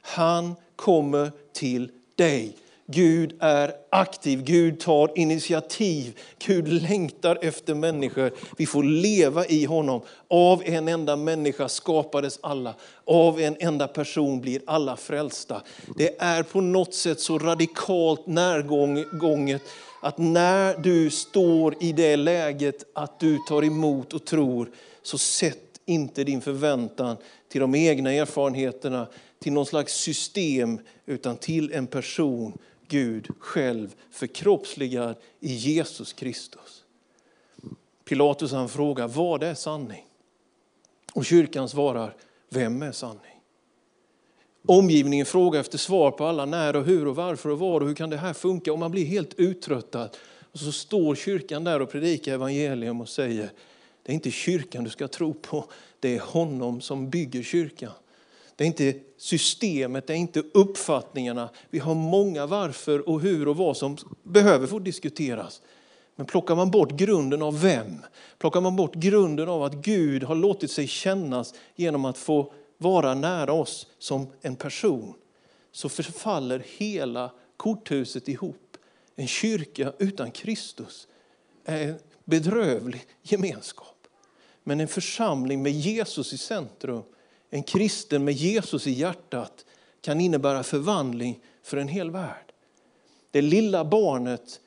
Han 0.00 0.54
kommer 0.76 1.32
till 1.52 1.90
dig. 2.14 2.56
Gud 2.92 3.36
är 3.40 3.72
aktiv, 3.90 4.42
Gud 4.42 4.80
tar 4.80 5.18
initiativ, 5.18 6.18
Gud 6.46 6.68
längtar 6.68 7.38
efter 7.42 7.74
människor. 7.74 8.30
Vi 8.56 8.66
får 8.66 8.82
leva 8.82 9.46
i 9.46 9.64
honom. 9.64 10.00
Av 10.28 10.62
en 10.64 10.88
enda 10.88 11.16
människa 11.16 11.68
skapades 11.68 12.38
alla, 12.42 12.74
av 13.04 13.40
en 13.40 13.56
enda 13.60 13.88
person 13.88 14.40
blir 14.40 14.62
alla 14.66 14.96
frälsta. 14.96 15.62
Det 15.96 16.20
är 16.20 16.42
på 16.42 16.60
något 16.60 16.94
sätt 16.94 17.20
så 17.20 17.38
radikalt 17.38 18.26
närgånget 18.26 19.62
att 20.02 20.18
när 20.18 20.78
du 20.78 21.10
står 21.10 21.74
i 21.80 21.92
det 21.92 22.16
läget 22.16 22.84
att 22.94 23.20
du 23.20 23.38
tar 23.48 23.64
emot 23.64 24.12
och 24.12 24.24
tror, 24.24 24.70
så 25.02 25.18
sätt 25.18 25.80
inte 25.86 26.24
din 26.24 26.40
förväntan 26.40 27.16
till 27.48 27.60
de 27.60 27.74
egna 27.74 28.12
erfarenheterna, 28.12 29.06
till 29.42 29.52
någon 29.52 29.66
slags 29.66 29.94
system, 29.94 30.78
utan 31.06 31.36
till 31.36 31.72
en 31.72 31.86
person 31.86 32.58
Gud 32.90 33.28
själv 33.38 33.94
förkroppsligad 34.10 35.16
i 35.40 35.54
Jesus 35.54 36.12
Kristus. 36.12 36.84
Pilatus 38.04 38.52
han 38.52 38.68
frågar, 38.68 39.08
vad 39.08 39.42
är 39.42 39.54
sanning? 39.54 40.06
Och 41.12 41.24
kyrkan 41.24 41.68
svarar, 41.68 42.16
vem 42.48 42.82
är 42.82 42.92
sanning? 42.92 43.40
Omgivningen 44.66 45.26
frågar 45.26 45.60
efter 45.60 45.78
svar 45.78 46.10
på 46.10 46.24
alla 46.24 46.44
när 46.44 46.76
och 46.76 46.84
hur 46.84 47.06
och 47.06 47.16
varför 47.16 47.48
och 47.48 47.58
var 47.58 47.80
och 47.80 47.88
hur 47.88 47.94
kan 47.94 48.10
det 48.10 48.16
här 48.16 48.32
funka? 48.32 48.72
Och 48.72 48.78
man 48.78 48.90
blir 48.90 49.04
helt 49.04 49.34
uttröttad. 49.34 50.16
Och 50.52 50.58
så 50.58 50.72
står 50.72 51.14
kyrkan 51.14 51.64
där 51.64 51.82
och 51.82 51.90
predikar 51.90 52.34
evangelium 52.34 53.00
och 53.00 53.08
säger, 53.08 53.50
det 54.02 54.12
är 54.12 54.14
inte 54.14 54.30
kyrkan 54.30 54.84
du 54.84 54.90
ska 54.90 55.08
tro 55.08 55.34
på, 55.34 55.64
det 56.00 56.16
är 56.16 56.20
honom 56.20 56.80
som 56.80 57.10
bygger 57.10 57.42
kyrkan. 57.42 57.92
Det 58.60 58.64
är 58.64 58.66
inte 58.66 58.94
systemet, 59.16 60.06
det 60.06 60.12
är 60.12 60.16
inte 60.16 60.42
uppfattningarna. 60.54 61.50
Vi 61.70 61.78
har 61.78 61.94
många 61.94 62.46
varför 62.46 63.08
och 63.08 63.20
hur 63.20 63.48
och 63.48 63.56
vad 63.56 63.76
som 63.76 63.96
behöver 64.22 64.66
få 64.66 64.78
diskuteras. 64.78 65.62
Men 66.16 66.26
plockar 66.26 66.56
man 66.56 66.70
bort 66.70 66.90
grunden 66.90 67.42
av 67.42 67.60
vem? 67.60 67.96
Plockar 68.38 68.60
man 68.60 68.76
bort 68.76 68.94
grunden 68.94 69.48
av 69.48 69.62
att 69.62 69.74
Gud 69.74 70.22
har 70.22 70.34
låtit 70.34 70.70
sig 70.70 70.86
kännas 70.86 71.54
genom 71.76 72.04
att 72.04 72.18
få 72.18 72.52
vara 72.78 73.14
nära 73.14 73.52
oss 73.52 73.86
som 73.98 74.26
en 74.40 74.56
person, 74.56 75.14
så 75.72 75.88
förfaller 75.88 76.62
hela 76.78 77.30
korthuset 77.56 78.28
ihop. 78.28 78.76
En 79.16 79.26
kyrka 79.26 79.92
utan 79.98 80.30
Kristus 80.30 81.08
är 81.64 81.88
en 81.88 81.98
bedrövlig 82.24 83.06
gemenskap. 83.22 84.06
Men 84.64 84.80
en 84.80 84.88
församling 84.88 85.62
med 85.62 85.72
Jesus 85.72 86.32
i 86.32 86.38
centrum 86.38 87.02
en 87.50 87.62
kristen 87.62 88.24
med 88.24 88.34
Jesus 88.34 88.86
i 88.86 88.90
hjärtat 88.90 89.64
kan 90.00 90.20
innebära 90.20 90.62
förvandling 90.62 91.40
för 91.62 91.76
en 91.76 91.88
hel 91.88 92.10
värld. 92.10 92.52
Det 93.30 93.42
lilla 93.42 93.84
barnet 93.84 94.60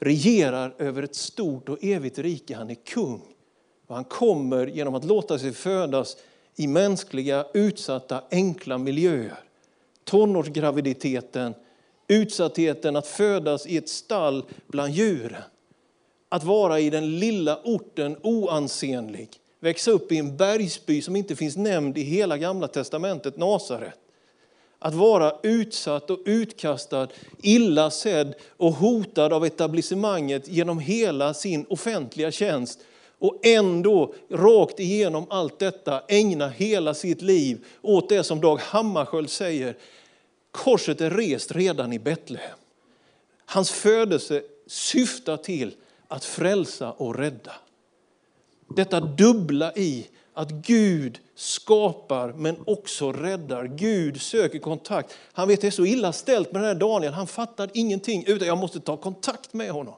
regerar 0.00 0.74
över 0.78 1.02
ett 1.02 1.16
stort 1.16 1.68
och 1.68 1.84
evigt 1.84 2.18
rike. 2.18 2.56
Han 2.56 2.70
är 2.70 2.74
kung. 2.74 3.22
Och 3.86 3.94
han 3.94 4.04
kommer 4.04 4.66
genom 4.66 4.94
att 4.94 5.04
låta 5.04 5.38
sig 5.38 5.52
födas 5.52 6.16
i 6.56 6.66
mänskliga, 6.66 7.46
utsatta, 7.54 8.22
enkla 8.30 8.78
miljöer. 8.78 9.38
Tonårsgraviditeten, 10.04 11.54
utsattheten 12.08 12.96
att 12.96 13.06
födas 13.06 13.66
i 13.66 13.76
ett 13.76 13.88
stall 13.88 14.44
bland 14.66 14.92
djuren. 14.92 15.42
Att 16.28 16.44
vara 16.44 16.80
i 16.80 16.90
den 16.90 17.18
lilla 17.18 17.60
orten 17.64 18.16
oansenlig 18.22 19.40
växa 19.60 19.90
upp 19.90 20.12
i 20.12 20.18
en 20.18 20.36
bergsby 20.36 21.02
som 21.02 21.16
inte 21.16 21.36
finns 21.36 21.56
nämnd 21.56 21.98
i 21.98 22.02
hela 22.02 22.38
gamla 22.38 22.68
testamentet, 22.68 23.36
Nasaret. 23.36 23.94
Att 24.78 24.94
vara 24.94 25.36
utsatt 25.42 26.10
och 26.10 26.20
utkastad, 26.24 27.08
illa 27.42 27.90
sedd 27.90 28.34
och 28.56 28.72
hotad 28.72 29.32
av 29.32 29.44
etablissemanget 29.44 30.48
genom 30.48 30.78
hela 30.78 31.34
sin 31.34 31.66
offentliga 31.68 32.30
tjänst 32.30 32.80
och 33.18 33.46
ändå 33.46 34.14
rakt 34.30 34.80
igenom 34.80 35.26
allt 35.30 35.58
detta 35.58 36.02
ägna 36.08 36.48
hela 36.48 36.94
sitt 36.94 37.22
liv 37.22 37.64
åt 37.82 38.08
det 38.08 38.24
som 38.24 38.40
Dag 38.40 38.56
Hammarskjöld 38.56 39.30
säger, 39.30 39.76
korset 40.50 41.00
är 41.00 41.10
rest 41.10 41.52
redan 41.52 41.92
i 41.92 41.98
Betlehem. 41.98 42.58
Hans 43.44 43.70
födelse 43.70 44.42
syftar 44.66 45.36
till 45.36 45.74
att 46.08 46.24
frälsa 46.24 46.92
och 46.92 47.18
rädda. 47.18 47.52
Detta 48.76 49.00
dubbla 49.00 49.72
i 49.72 50.06
att 50.34 50.50
Gud 50.50 51.18
skapar 51.34 52.32
men 52.32 52.56
också 52.66 53.12
räddar. 53.12 53.64
Gud 53.64 54.20
söker 54.20 54.58
kontakt. 54.58 55.14
Han 55.32 55.48
vet 55.48 55.60
det 55.60 55.66
är 55.66 55.70
så 55.70 55.86
illa 55.86 56.12
ställt 56.12 56.52
med 56.52 56.62
den 56.62 56.68
här 56.68 56.74
Daniel, 56.74 57.12
han 57.12 57.26
fattar 57.26 57.70
ingenting 57.74 58.24
utan 58.26 58.48
jag 58.48 58.58
måste 58.58 58.80
ta 58.80 58.96
kontakt 58.96 59.52
med 59.52 59.70
honom. 59.70 59.94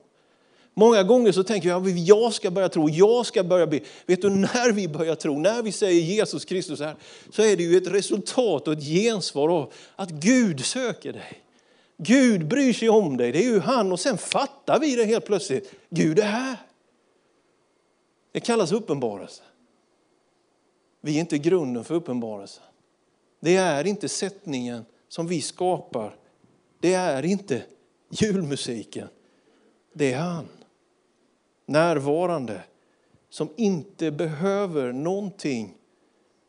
Många 0.74 1.02
gånger 1.02 1.32
så 1.32 1.42
tänker 1.42 1.68
jag 1.68 1.88
att 1.88 1.98
jag 1.98 2.32
ska 2.32 2.50
börja 2.50 2.68
tro, 2.68 2.88
jag 2.88 3.26
ska 3.26 3.44
börja 3.44 3.66
be. 3.66 3.80
Vet 4.06 4.22
du, 4.22 4.30
när 4.30 4.72
vi 4.72 4.88
börjar 4.88 5.14
tro, 5.14 5.38
när 5.38 5.62
vi 5.62 5.72
säger 5.72 6.02
Jesus 6.02 6.44
Kristus 6.44 6.80
här, 6.80 6.96
så 7.30 7.42
är 7.42 7.56
det 7.56 7.62
ju 7.62 7.76
ett 7.76 7.86
resultat 7.86 8.68
och 8.68 8.72
ett 8.72 8.84
gensvar 8.84 9.48
av 9.48 9.72
att 9.96 10.10
Gud 10.10 10.64
söker 10.64 11.12
dig. 11.12 11.42
Gud 11.96 12.48
bryr 12.48 12.72
sig 12.72 12.88
om 12.88 13.16
dig, 13.16 13.32
det 13.32 13.38
är 13.38 13.48
ju 13.48 13.60
han 13.60 13.92
och 13.92 14.00
sen 14.00 14.18
fattar 14.18 14.80
vi 14.80 14.96
det 14.96 15.04
helt 15.04 15.26
plötsligt. 15.26 15.72
Gud 15.90 16.18
är 16.18 16.22
här. 16.22 16.56
Det 18.32 18.40
kallas 18.40 18.72
uppenbarelse. 18.72 19.42
Vi 21.00 21.16
är 21.16 21.20
inte 21.20 21.38
grunden 21.38 21.84
för 21.84 21.94
uppenbarelse. 21.94 22.60
Det 23.40 23.56
är 23.56 23.86
inte 23.86 24.08
sättningen 24.08 24.84
som 25.08 25.26
vi 25.26 25.40
skapar. 25.40 26.16
Det 26.80 26.94
är 26.94 27.24
inte 27.24 27.64
julmusiken. 28.10 29.08
Det 29.92 30.12
är 30.12 30.18
han. 30.18 30.48
Närvarande, 31.66 32.62
som 33.28 33.48
inte 33.56 34.10
behöver 34.10 34.92
någonting 34.92 35.74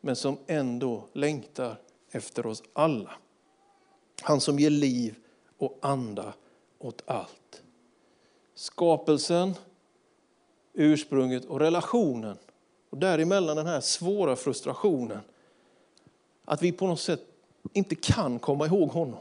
men 0.01 0.15
som 0.15 0.37
ändå 0.47 1.03
längtar 1.13 1.75
efter 2.11 2.45
oss 2.45 2.63
alla. 2.73 3.11
Han 4.21 4.41
som 4.41 4.59
ger 4.59 4.69
liv 4.69 5.15
och 5.57 5.77
anda 5.81 6.33
åt 6.79 7.03
allt. 7.05 7.63
Skapelsen 8.55 9.53
ursprunget 10.73 11.45
och 11.45 11.59
relationen. 11.59 12.37
Och 12.89 12.97
däremellan 12.97 13.57
den 13.57 13.67
här 13.67 13.81
svåra 13.81 14.35
frustrationen. 14.35 15.19
Att 16.45 16.61
vi 16.61 16.71
på 16.71 16.87
något 16.87 16.99
sätt 16.99 17.21
inte 17.73 17.95
kan 17.95 18.39
komma 18.39 18.65
ihåg 18.65 18.89
honom. 18.89 19.19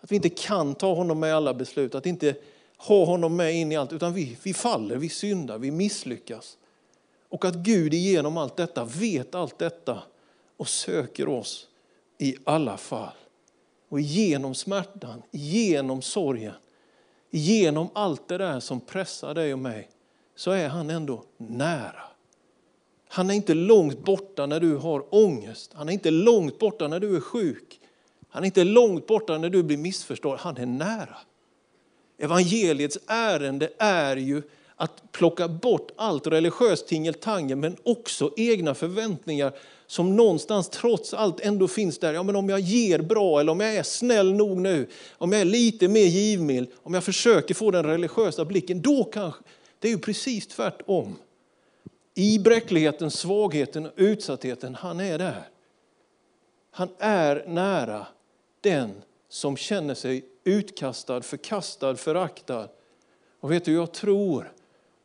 Att 0.00 0.12
vi 0.12 0.16
inte 0.16 0.28
kan 0.28 0.74
ta 0.74 0.94
honom 0.94 1.20
med 1.20 1.28
i 1.28 1.32
alla 1.32 1.54
beslut, 1.54 1.94
att 1.94 2.06
inte 2.06 2.36
ha 2.76 3.04
honom 3.04 3.36
med 3.36 3.54
in 3.54 3.72
i 3.72 3.76
allt, 3.76 3.92
utan 3.92 4.14
vi, 4.14 4.38
vi 4.42 4.54
faller, 4.54 4.96
vi 4.96 5.08
syndar, 5.08 5.58
vi 5.58 5.70
misslyckas. 5.70 6.56
Och 7.28 7.44
att 7.44 7.54
Gud 7.54 7.94
genom 7.94 8.36
allt 8.36 8.56
detta 8.56 8.84
vet 8.84 9.34
allt 9.34 9.58
detta 9.58 10.02
och 10.56 10.68
söker 10.68 11.28
oss 11.28 11.68
i 12.18 12.36
alla 12.44 12.76
fall. 12.76 13.12
Och 13.88 14.00
genom 14.00 14.54
smärtan, 14.54 15.22
genom 15.30 16.02
sorgen, 16.02 16.54
genom 17.30 17.88
allt 17.92 18.28
det 18.28 18.38
där 18.38 18.60
som 18.60 18.80
pressar 18.80 19.34
dig 19.34 19.52
och 19.52 19.58
mig, 19.58 19.88
så 20.38 20.50
är 20.50 20.68
han 20.68 20.90
ändå 20.90 21.24
nära. 21.36 22.02
Han 23.08 23.30
är 23.30 23.34
inte 23.34 23.54
långt 23.54 24.04
borta 24.04 24.46
när 24.46 24.60
du 24.60 24.76
har 24.76 25.14
ångest. 25.14 25.70
Han 25.74 25.88
är 25.88 25.92
inte 25.92 26.10
långt 26.10 26.58
borta 26.58 26.88
när 26.88 27.00
du 27.00 27.16
är 27.16 27.20
sjuk. 27.20 27.80
Han 28.28 28.42
är 28.42 28.46
inte 28.46 28.64
långt 28.64 29.06
borta 29.06 29.38
när 29.38 29.50
du 29.50 29.62
blir 29.62 29.76
missförstådd. 29.76 30.38
Han 30.38 30.56
är 30.56 30.66
nära. 30.66 31.16
Evangeliets 32.18 32.98
ärende 33.06 33.70
är 33.78 34.16
ju 34.16 34.42
att 34.76 35.12
plocka 35.12 35.48
bort 35.48 35.90
allt 35.96 36.26
religiöst 36.26 36.88
tingeltangel 36.88 37.56
men 37.56 37.76
också 37.82 38.32
egna 38.36 38.74
förväntningar 38.74 39.52
som 39.86 40.16
någonstans 40.16 40.68
trots 40.68 41.14
allt 41.14 41.40
ändå 41.40 41.68
finns 41.68 41.98
där. 41.98 42.12
Ja, 42.12 42.22
men 42.22 42.36
om 42.36 42.48
jag 42.48 42.60
ger 42.60 42.98
bra 42.98 43.40
eller 43.40 43.52
om 43.52 43.60
jag 43.60 43.76
är 43.76 43.82
snäll 43.82 44.32
nog 44.32 44.56
nu, 44.56 44.86
om 45.12 45.32
jag 45.32 45.40
är 45.40 45.44
lite 45.44 45.88
mer 45.88 46.06
givmild, 46.06 46.68
om 46.82 46.94
jag 46.94 47.04
försöker 47.04 47.54
få 47.54 47.70
den 47.70 47.84
religiösa 47.84 48.44
blicken, 48.44 48.82
då 48.82 49.04
kanske, 49.04 49.40
det 49.78 49.88
är 49.88 49.92
ju 49.92 49.98
precis 49.98 50.46
tvärtom. 50.46 51.16
I 52.14 52.38
bräckligheten, 52.38 53.10
svagheten 53.10 53.86
och 53.86 53.92
utsattheten, 53.96 54.74
han 54.74 55.00
är 55.00 55.18
där. 55.18 55.48
Han 56.70 56.88
är 56.98 57.44
nära 57.46 58.06
den 58.60 59.02
som 59.28 59.56
känner 59.56 59.94
sig 59.94 60.24
utkastad, 60.44 61.22
förkastad, 61.22 61.96
föraktad. 61.96 62.68
Och 63.40 63.52
vet 63.52 63.64
du, 63.64 63.72
jag 63.72 63.92
tror 63.92 64.52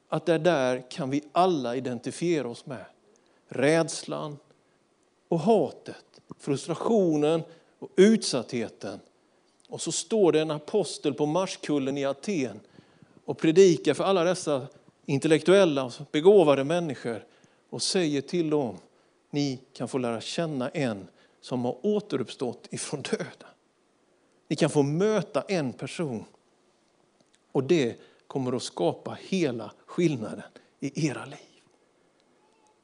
att 0.09 0.25
det 0.25 0.37
där 0.37 0.91
kan 0.91 1.09
vi 1.09 1.23
alla 1.31 1.75
identifiera 1.75 2.47
oss 2.47 2.65
med. 2.65 2.85
Rädslan 3.47 4.37
och 5.27 5.39
hatet, 5.39 6.21
frustrationen 6.39 7.43
och 7.79 7.89
utsattheten. 7.95 8.99
Och 9.69 9.81
så 9.81 9.91
står 9.91 10.31
det 10.31 10.41
en 10.41 10.51
apostel 10.51 11.13
på 11.13 11.25
Marskullen 11.25 11.97
i 11.97 12.05
Aten 12.05 12.59
och 13.25 13.37
predikar 13.37 13.93
för 13.93 14.03
alla 14.03 14.23
dessa 14.23 14.67
intellektuella, 15.05 15.83
och 15.83 15.93
begåvade 16.11 16.63
människor 16.63 17.25
och 17.69 17.81
säger 17.81 18.21
till 18.21 18.49
dem, 18.49 18.77
ni 19.29 19.59
kan 19.73 19.87
få 19.87 19.97
lära 19.97 20.21
känna 20.21 20.69
en 20.69 21.07
som 21.41 21.65
har 21.65 21.85
återuppstått 21.85 22.67
ifrån 22.71 23.01
döden. 23.01 23.49
Ni 24.47 24.55
kan 24.55 24.69
få 24.69 24.83
möta 24.83 25.41
en 25.41 25.73
person 25.73 26.25
och 27.51 27.63
det 27.63 27.95
kommer 28.27 28.55
att 28.55 28.63
skapa 28.63 29.17
hela 29.21 29.71
skillnaden 29.85 30.51
i 30.79 31.07
era 31.07 31.25
liv. 31.25 31.37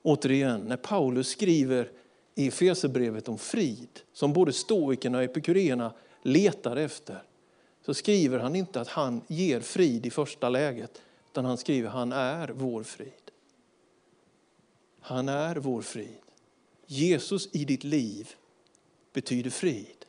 Återigen, 0.01 0.61
när 0.61 0.77
Paulus 0.77 1.27
skriver 1.27 1.91
i 2.35 2.47
Efesierbrevet 2.47 3.29
om 3.29 3.37
frid, 3.37 3.99
som 4.13 4.33
både 4.33 4.53
stoikerna 4.53 5.17
och 5.17 5.23
epikuréerna 5.23 5.93
letar 6.23 6.75
efter, 6.75 7.23
så 7.85 7.93
skriver 7.93 8.39
han 8.39 8.55
inte 8.55 8.81
att 8.81 8.87
han 8.87 9.21
ger 9.27 9.59
frid 9.59 10.05
i 10.05 10.09
första 10.09 10.49
läget, 10.49 11.01
utan 11.31 11.45
han 11.45 11.57
skriver 11.57 11.87
att 11.87 11.93
han 11.93 12.11
är 12.11 12.47
vår 12.47 12.83
frid. 12.83 13.11
Han 14.99 15.29
är 15.29 15.55
vår 15.55 15.81
frid. 15.81 16.17
Jesus 16.85 17.49
i 17.51 17.65
ditt 17.65 17.83
liv 17.83 18.29
betyder 19.13 19.49
frid. 19.49 20.05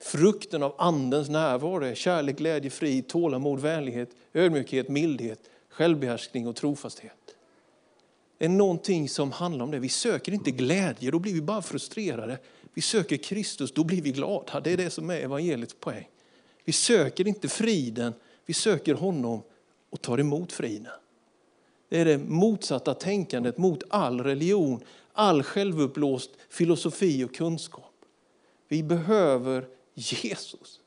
Frukten 0.00 0.62
av 0.62 0.74
Andens 0.78 1.28
närvaro 1.28 1.84
är 1.84 1.94
kärlek, 1.94 2.38
glädje, 2.38 2.70
frid, 2.70 3.08
tålamod, 3.08 3.60
vänlighet, 3.60 4.10
ödmjukhet, 4.32 4.88
mildhet, 4.88 5.50
självbehärskning 5.68 6.46
och 6.46 6.56
trofasthet. 6.56 7.36
Det 8.38 8.44
är 8.44 8.48
någonting 8.48 9.08
som 9.08 9.32
handlar 9.32 9.64
om 9.64 9.70
det. 9.70 9.78
Vi 9.78 9.88
söker 9.88 10.32
inte 10.32 10.50
glädje, 10.50 11.10
då 11.10 11.18
blir 11.18 11.34
vi 11.34 11.42
bara 11.42 11.62
frustrerade. 11.62 12.38
Vi 12.74 12.82
söker 12.82 13.16
Kristus, 13.16 13.72
då 13.72 13.84
blir 13.84 14.02
vi 14.02 14.12
glada. 14.12 14.60
Det 14.60 14.72
är 14.72 14.76
det 14.76 14.90
som 14.90 15.10
är 15.10 15.20
evangeliets 15.20 15.74
poäng. 15.80 16.08
Vi 16.64 16.72
söker 16.72 17.28
inte 17.28 17.48
friden, 17.48 18.12
vi 18.46 18.54
söker 18.54 18.94
honom 18.94 19.42
och 19.90 20.02
tar 20.02 20.20
emot 20.20 20.52
friden. 20.52 20.92
Det 21.88 22.00
är 22.00 22.04
det 22.04 22.18
motsatta 22.18 22.94
tänkandet 22.94 23.58
mot 23.58 23.82
all 23.88 24.20
religion, 24.20 24.84
all 25.12 25.42
självuppblåst 25.42 26.30
filosofi 26.48 27.24
och 27.24 27.34
kunskap. 27.34 27.84
Vi 28.68 28.82
behöver 28.82 29.68
Jesus. 29.94 30.80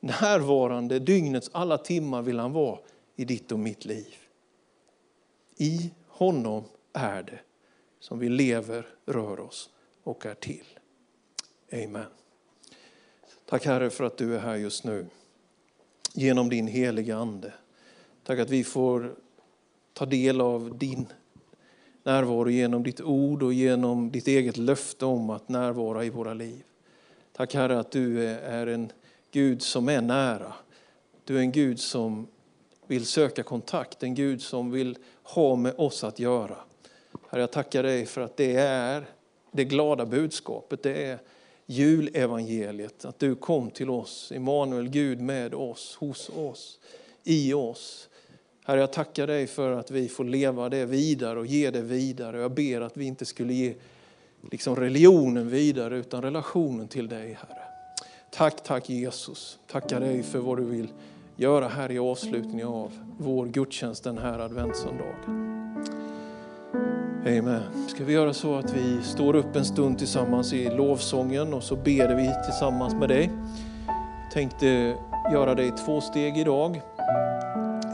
Närvarande 0.00 0.98
dygnets 0.98 1.50
alla 1.52 1.78
timmar 1.78 2.22
vill 2.22 2.38
han 2.38 2.52
vara 2.52 2.78
i 3.16 3.24
ditt 3.24 3.52
och 3.52 3.58
mitt 3.58 3.84
liv. 3.84 4.14
I 5.56 5.90
honom 6.08 6.64
är 6.92 7.22
det 7.22 7.40
som 8.00 8.18
vi 8.18 8.28
lever, 8.28 8.86
rör 9.06 9.40
oss 9.40 9.70
och 10.02 10.26
är 10.26 10.34
till. 10.34 10.66
Amen. 11.72 12.06
Tack 13.46 13.66
Herre 13.66 13.90
för 13.90 14.04
att 14.04 14.16
du 14.16 14.34
är 14.34 14.38
här 14.38 14.56
just 14.56 14.84
nu. 14.84 15.06
Genom 16.12 16.48
din 16.48 16.66
heliga 16.66 17.16
Ande. 17.16 17.52
Tack 18.22 18.38
att 18.38 18.50
vi 18.50 18.64
får 18.64 19.14
ta 19.92 20.06
del 20.06 20.40
av 20.40 20.78
din 20.78 21.06
närvaro 22.02 22.50
genom 22.50 22.82
ditt 22.82 23.00
ord 23.00 23.42
och 23.42 23.52
genom 23.52 24.10
ditt 24.10 24.26
eget 24.26 24.56
löfte 24.56 25.04
om 25.04 25.30
att 25.30 25.48
närvara 25.48 26.04
i 26.04 26.10
våra 26.10 26.34
liv. 26.34 26.62
Tack 27.32 27.54
Herre 27.54 27.78
att 27.78 27.90
du 27.90 28.24
är 28.28 28.66
en 28.66 28.92
Gud 29.30 29.62
som 29.62 29.88
är 29.88 30.00
nära. 30.00 30.52
Du 31.24 31.36
är 31.36 31.40
en 31.40 31.52
Gud 31.52 31.80
som 31.80 32.26
vill 32.86 33.06
söka 33.06 33.42
kontakt, 33.42 34.02
en 34.02 34.14
Gud 34.14 34.42
som 34.42 34.70
vill 34.70 34.98
ha 35.22 35.56
med 35.56 35.74
oss 35.78 36.04
att 36.04 36.18
göra. 36.18 36.56
Herre, 37.28 37.40
jag 37.40 37.50
tackar 37.50 37.82
dig 37.82 38.06
för 38.06 38.20
att 38.20 38.36
det 38.36 38.56
är 38.56 39.06
det 39.52 39.64
glada 39.64 40.06
budskapet, 40.06 40.82
det 40.82 41.04
är 41.04 41.18
julevangeliet, 41.66 43.04
att 43.04 43.18
du 43.18 43.34
kom 43.34 43.70
till 43.70 43.90
oss, 43.90 44.32
Immanuel, 44.34 44.88
Gud 44.88 45.20
med 45.20 45.54
oss, 45.54 45.96
hos 46.00 46.28
oss, 46.28 46.78
i 47.24 47.52
oss. 47.52 48.08
Herre, 48.64 48.80
jag 48.80 48.92
tackar 48.92 49.26
dig 49.26 49.46
för 49.46 49.70
att 49.70 49.90
vi 49.90 50.08
får 50.08 50.24
leva 50.24 50.68
det 50.68 50.86
vidare 50.86 51.38
och 51.38 51.46
ge 51.46 51.70
det 51.70 51.82
vidare. 51.82 52.40
Jag 52.40 52.54
ber 52.54 52.80
att 52.80 52.96
vi 52.96 53.04
inte 53.04 53.24
skulle 53.24 53.54
ge 53.54 53.74
liksom 54.50 54.76
religionen 54.76 55.48
vidare 55.48 55.96
utan 55.96 56.22
relationen 56.22 56.88
till 56.88 57.08
dig, 57.08 57.38
Herre. 57.40 57.62
Tack, 58.30 58.64
tack 58.64 58.90
Jesus. 58.90 59.58
Tackar 59.66 60.00
dig 60.00 60.22
för 60.22 60.38
vad 60.38 60.58
du 60.58 60.64
vill 60.64 60.88
göra 61.36 61.68
här 61.68 61.90
i 61.90 61.98
avslutningen 61.98 62.66
av 62.66 62.92
vår 63.18 63.46
gudstjänst 63.46 64.04
den 64.04 64.18
här 64.18 64.38
adventssöndagen. 64.38 65.43
Amen. 67.26 67.62
Ska 67.88 68.04
vi 68.04 68.12
göra 68.12 68.32
så 68.32 68.54
att 68.54 68.72
vi 68.72 69.02
står 69.02 69.36
upp 69.36 69.56
en 69.56 69.64
stund 69.64 69.98
tillsammans 69.98 70.52
i 70.52 70.70
lovsången 70.70 71.54
och 71.54 71.62
så 71.62 71.76
ber 71.76 72.14
vi 72.14 72.30
tillsammans 72.44 72.94
med 72.94 73.08
dig. 73.08 73.30
Jag 74.22 74.32
tänkte 74.32 74.96
göra 75.32 75.54
det 75.54 75.64
i 75.64 75.70
två 75.70 76.00
steg 76.00 76.38
idag. 76.38 76.80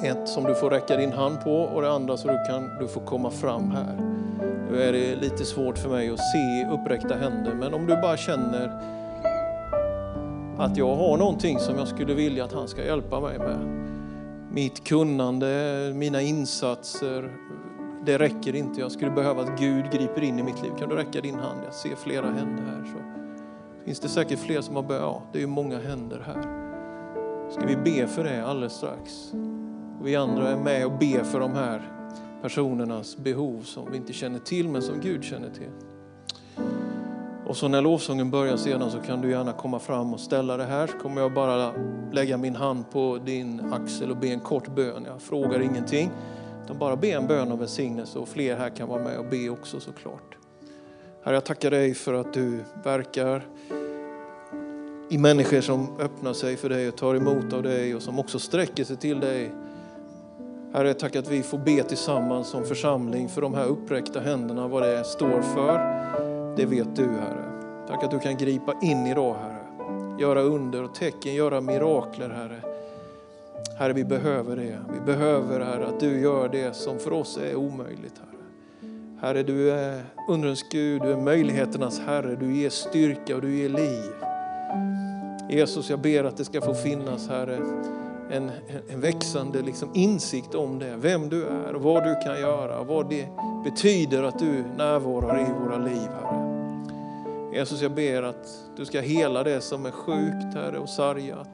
Ett 0.04 0.28
som 0.28 0.44
du 0.44 0.54
får 0.54 0.70
räcka 0.70 0.96
din 0.96 1.12
hand 1.12 1.40
på 1.44 1.52
och 1.52 1.82
det 1.82 1.92
andra 1.92 2.16
så 2.16 2.28
du 2.28 2.44
kan 2.46 2.78
du 2.80 2.88
får 2.88 3.00
komma 3.00 3.30
fram 3.30 3.70
här. 3.70 3.98
Nu 4.70 4.82
är 4.82 4.92
det 4.92 5.16
lite 5.16 5.44
svårt 5.44 5.78
för 5.78 5.88
mig 5.88 6.10
att 6.10 6.18
se 6.18 6.66
uppräckta 6.72 7.14
händer 7.14 7.54
men 7.54 7.74
om 7.74 7.86
du 7.86 7.96
bara 7.96 8.16
känner 8.16 8.66
att 10.58 10.76
jag 10.76 10.96
har 10.96 11.16
någonting 11.16 11.58
som 11.58 11.78
jag 11.78 11.88
skulle 11.88 12.14
vilja 12.14 12.44
att 12.44 12.52
han 12.52 12.68
ska 12.68 12.84
hjälpa 12.84 13.20
mig 13.20 13.38
med. 13.38 13.58
Mitt 14.52 14.84
kunnande, 14.84 15.92
mina 15.94 16.20
insatser, 16.20 17.30
det 18.04 18.18
räcker 18.18 18.54
inte. 18.54 18.80
Jag 18.80 18.92
skulle 18.92 19.10
behöva 19.10 19.42
att 19.42 19.60
Gud 19.60 19.92
griper 19.92 20.22
in 20.22 20.38
i 20.38 20.42
mitt 20.42 20.62
liv. 20.62 20.70
Kan 20.78 20.88
du 20.88 20.94
räcka 20.94 21.20
din 21.20 21.34
hand? 21.34 21.60
Jag 21.64 21.74
ser 21.74 21.96
flera 21.96 22.26
händer 22.26 22.62
här. 22.62 22.84
Så 22.84 22.98
finns 23.84 24.00
det 24.00 24.08
säkert 24.08 24.38
fler 24.38 24.60
som 24.60 24.76
har 24.76 24.82
börjat. 24.82 25.02
Ja, 25.02 25.22
det 25.32 25.42
är 25.42 25.46
många 25.46 25.78
händer 25.78 26.22
här. 26.26 26.60
Ska 27.50 27.66
vi 27.66 27.76
be 27.76 28.06
för 28.06 28.24
det 28.24 28.46
alldeles 28.46 28.72
strax? 28.72 29.32
Och 30.00 30.06
vi 30.06 30.16
andra 30.16 30.48
är 30.48 30.56
med 30.56 30.86
och 30.86 30.92
ber 30.92 31.24
för 31.24 31.40
de 31.40 31.52
här 31.52 31.82
personernas 32.42 33.16
behov 33.16 33.60
som 33.62 33.90
vi 33.90 33.96
inte 33.96 34.12
känner 34.12 34.38
till 34.38 34.68
men 34.68 34.82
som 34.82 35.00
Gud 35.00 35.24
känner 35.24 35.50
till. 35.50 35.70
Och 37.46 37.56
så 37.56 37.68
när 37.68 37.82
lovsången 37.82 38.30
börjar 38.30 38.56
sedan 38.56 38.90
så 38.90 38.98
kan 38.98 39.20
du 39.20 39.30
gärna 39.30 39.52
komma 39.52 39.78
fram 39.78 40.14
och 40.14 40.20
ställa 40.20 40.56
det 40.56 40.64
här. 40.64 40.86
Så 40.86 40.98
kommer 40.98 41.20
jag 41.20 41.34
bara 41.34 41.72
lägga 42.12 42.36
min 42.36 42.56
hand 42.56 42.90
på 42.90 43.18
din 43.24 43.72
axel 43.72 44.10
och 44.10 44.16
be 44.16 44.28
en 44.28 44.40
kort 44.40 44.68
bön. 44.68 45.04
Jag 45.06 45.22
frågar 45.22 45.60
ingenting. 45.60 46.10
Utan 46.70 46.78
bara 46.78 46.96
be 46.96 47.11
en 47.11 47.26
bön 47.26 47.52
av 47.52 47.59
välsignelse 47.59 48.18
och 48.18 48.28
fler 48.28 48.56
här 48.56 48.70
kan 48.70 48.88
vara 48.88 49.02
med 49.02 49.18
och 49.18 49.24
be 49.24 49.48
också 49.48 49.80
såklart. 49.80 50.37
Herre, 51.22 51.37
jag 51.37 51.44
tackar 51.44 51.70
dig 51.70 51.94
för 51.94 52.14
att 52.14 52.35
du 52.35 52.64
verkar 52.85 53.46
i 55.09 55.18
människor 55.18 55.61
som 55.61 56.00
öppnar 56.00 56.33
sig 56.33 56.56
för 56.56 56.68
dig 56.68 56.88
och 56.88 56.96
tar 56.96 57.14
emot 57.14 57.52
av 57.52 57.62
dig 57.62 57.94
och 57.94 58.02
som 58.02 58.18
också 58.18 58.38
sträcker 58.38 58.85
sig 58.85 58.96
till 58.96 59.20
dig. 59.20 59.50
Herre, 60.72 60.94
tack 60.94 61.16
att 61.16 61.28
vi 61.28 61.42
får 61.42 61.59
be 61.59 61.83
tillsammans 61.83 62.48
som 62.48 62.64
församling 62.64 63.28
för 63.28 63.40
de 63.40 63.54
här 63.54 63.66
uppräckta 63.66 64.20
händerna, 64.20 64.68
vad 64.68 64.83
det 64.83 65.04
står 65.04 65.42
för. 65.42 65.78
Det 66.56 66.66
vet 66.66 66.96
du 66.96 67.06
Herre. 67.06 67.44
Tack 67.88 68.04
att 68.04 68.11
du 68.11 68.18
kan 68.18 68.37
gripa 68.37 68.74
in 68.83 69.06
idag 69.06 69.35
Herre. 69.35 70.20
Göra 70.20 70.42
under 70.42 70.85
och 70.85 70.94
tecken, 70.94 71.35
göra 71.35 71.61
mirakler 71.61 72.28
Herre. 72.28 72.61
Herre, 73.79 73.92
vi 73.92 74.05
behöver 74.05 74.57
det. 74.57 74.79
Vi 74.92 75.01
behöver 75.01 75.61
Herre 75.61 75.87
att 75.87 76.01
du 76.01 76.20
gör 76.20 76.49
det 76.49 76.77
som 76.77 76.99
för 76.99 77.12
oss 77.12 77.37
är 77.37 77.55
omöjligt 77.55 78.14
Herre. 78.18 78.90
Herre, 79.20 79.42
du 79.42 79.70
är 79.70 80.03
undrens 80.29 80.64
Gud, 80.70 81.03
du 81.03 81.12
är 81.12 81.16
möjligheternas 81.16 82.01
Herre. 82.01 82.37
Du 82.37 82.57
ger 82.57 82.70
styrka 82.70 83.37
och 83.37 83.42
du 83.42 83.57
ger 83.57 83.68
liv. 83.68 84.12
Jesus, 85.51 85.90
jag 85.90 86.01
ber 86.01 86.25
att 86.25 86.37
det 86.37 86.44
ska 86.44 86.61
få 86.61 86.75
finnas 86.75 87.29
Herre 87.29 87.59
en, 88.31 88.51
en 88.88 89.01
växande 89.01 89.62
liksom 89.62 89.90
insikt 89.94 90.55
om 90.55 90.79
det, 90.79 90.96
vem 90.96 91.29
du 91.29 91.46
är 91.46 91.75
och 91.75 91.83
vad 91.83 92.05
du 92.05 92.14
kan 92.25 92.40
göra, 92.40 92.83
vad 92.83 93.11
det 93.11 93.29
betyder 93.64 94.23
att 94.23 94.38
du 94.38 94.64
närvarar 94.77 95.40
i 95.40 95.53
våra 95.64 95.79
liv, 95.79 96.09
Herre. 96.23 96.51
Jesus, 97.55 97.83
jag 97.83 97.92
ber 97.92 98.23
att 98.23 98.49
du 98.77 98.85
ska 98.85 99.01
hela 99.01 99.42
det 99.42 99.61
som 99.61 99.87
är 99.87 99.90
sjukt, 99.90 100.55
Herre, 100.55 100.79
och 100.79 100.88
sargat. 100.88 101.49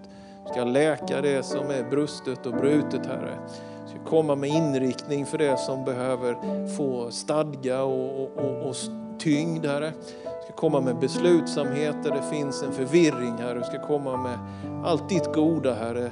Du 0.47 0.53
ska 0.53 0.65
läka 0.65 1.21
det 1.21 1.43
som 1.43 1.71
är 1.71 1.91
brustet 1.91 2.47
och 2.47 2.53
brutet, 2.53 3.07
Herre. 3.07 3.39
Du 3.85 3.91
ska 3.91 4.11
komma 4.11 4.35
med 4.35 4.51
inriktning 4.51 5.27
för 5.27 5.39
det 5.39 5.59
som 5.59 5.85
behöver 5.85 6.37
få 6.77 7.11
stadga 7.11 7.83
och, 7.83 8.23
och, 8.23 8.31
och, 8.37 8.69
och 8.69 8.77
tyngd, 9.19 9.67
Herre. 9.67 9.93
Du 10.25 10.45
ska 10.45 10.53
komma 10.53 10.81
med 10.81 10.99
beslutsamhet 10.99 11.97
där 12.03 12.11
det 12.11 12.23
finns 12.31 12.63
en 12.63 12.73
förvirring, 12.73 13.35
Herre. 13.39 13.59
Du 13.59 13.65
ska 13.65 13.87
komma 13.87 14.17
med 14.17 14.39
allt 14.85 15.09
ditt 15.09 15.35
goda, 15.35 15.75
Herre 15.75 16.11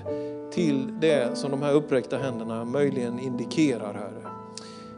till 0.54 1.00
det 1.00 1.36
som 1.38 1.50
de 1.50 1.62
här 1.62 1.72
uppräckta 1.72 2.18
händerna 2.18 2.64
möjligen 2.64 3.18
indikerar, 3.18 3.94
Herre. 3.94 4.30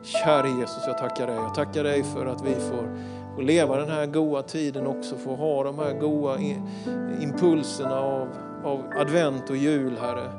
Kära 0.03 0.49
Jesus, 0.49 0.83
jag 0.87 0.99
tackar 0.99 1.27
dig. 1.27 1.37
Jag 1.37 1.55
tackar 1.55 1.85
dig 1.85 2.03
för 2.03 2.27
att 2.27 2.45
vi 2.45 2.55
får, 2.55 2.99
får 3.35 3.43
leva 3.43 3.77
den 3.77 3.89
här 3.89 4.07
goda 4.07 4.43
tiden 4.43 4.87
också, 4.87 5.17
få 5.17 5.37
ha 5.37 5.65
de 5.65 5.79
här 5.79 5.93
goda 6.01 6.39
impulserna 7.23 8.01
av, 8.01 8.29
av 8.67 8.83
advent 8.97 9.51
och 9.51 9.57
jul, 9.57 9.97
Herre. 10.01 10.31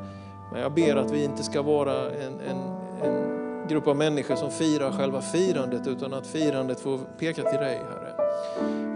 Men 0.51 0.61
jag 0.61 0.71
ber 0.71 0.95
att 0.95 1.11
vi 1.11 1.23
inte 1.23 1.43
ska 1.43 1.61
vara 1.61 2.11
en, 2.11 2.39
en, 2.49 2.57
en 3.03 3.67
grupp 3.67 3.87
av 3.87 3.95
människor 3.95 4.35
som 4.35 4.51
firar 4.51 4.91
själva 4.91 5.21
firandet, 5.21 5.87
utan 5.87 6.13
att 6.13 6.27
firandet 6.27 6.79
får 6.79 6.99
peka 7.19 7.43
till 7.43 7.59
dig, 7.59 7.81
Herre. 7.89 8.13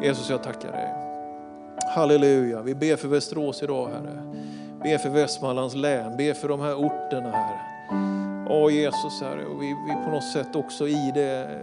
Jesus, 0.03 0.29
jag 0.29 0.43
tackar 0.43 0.71
dig. 0.71 0.93
Halleluja. 1.95 2.61
Vi 2.61 2.75
ber 2.75 2.95
för 2.95 3.07
Västerås 3.07 3.63
idag, 3.63 3.87
Herre. 3.87 4.21
Be 4.83 4.99
för 4.99 5.09
Västmanlands 5.09 5.75
län, 5.75 6.17
be 6.17 6.33
för 6.33 6.47
de 6.47 6.59
här 6.59 6.75
orterna, 6.75 7.29
Herre. 7.31 7.59
Åh 8.49 8.73
Jesus, 8.73 9.21
Herre, 9.21 9.45
och 9.45 9.61
vi, 9.61 9.75
vi 9.87 10.05
på 10.05 10.11
något 10.11 10.31
sätt 10.33 10.55
också 10.55 10.87
i 10.87 11.11
det 11.15 11.59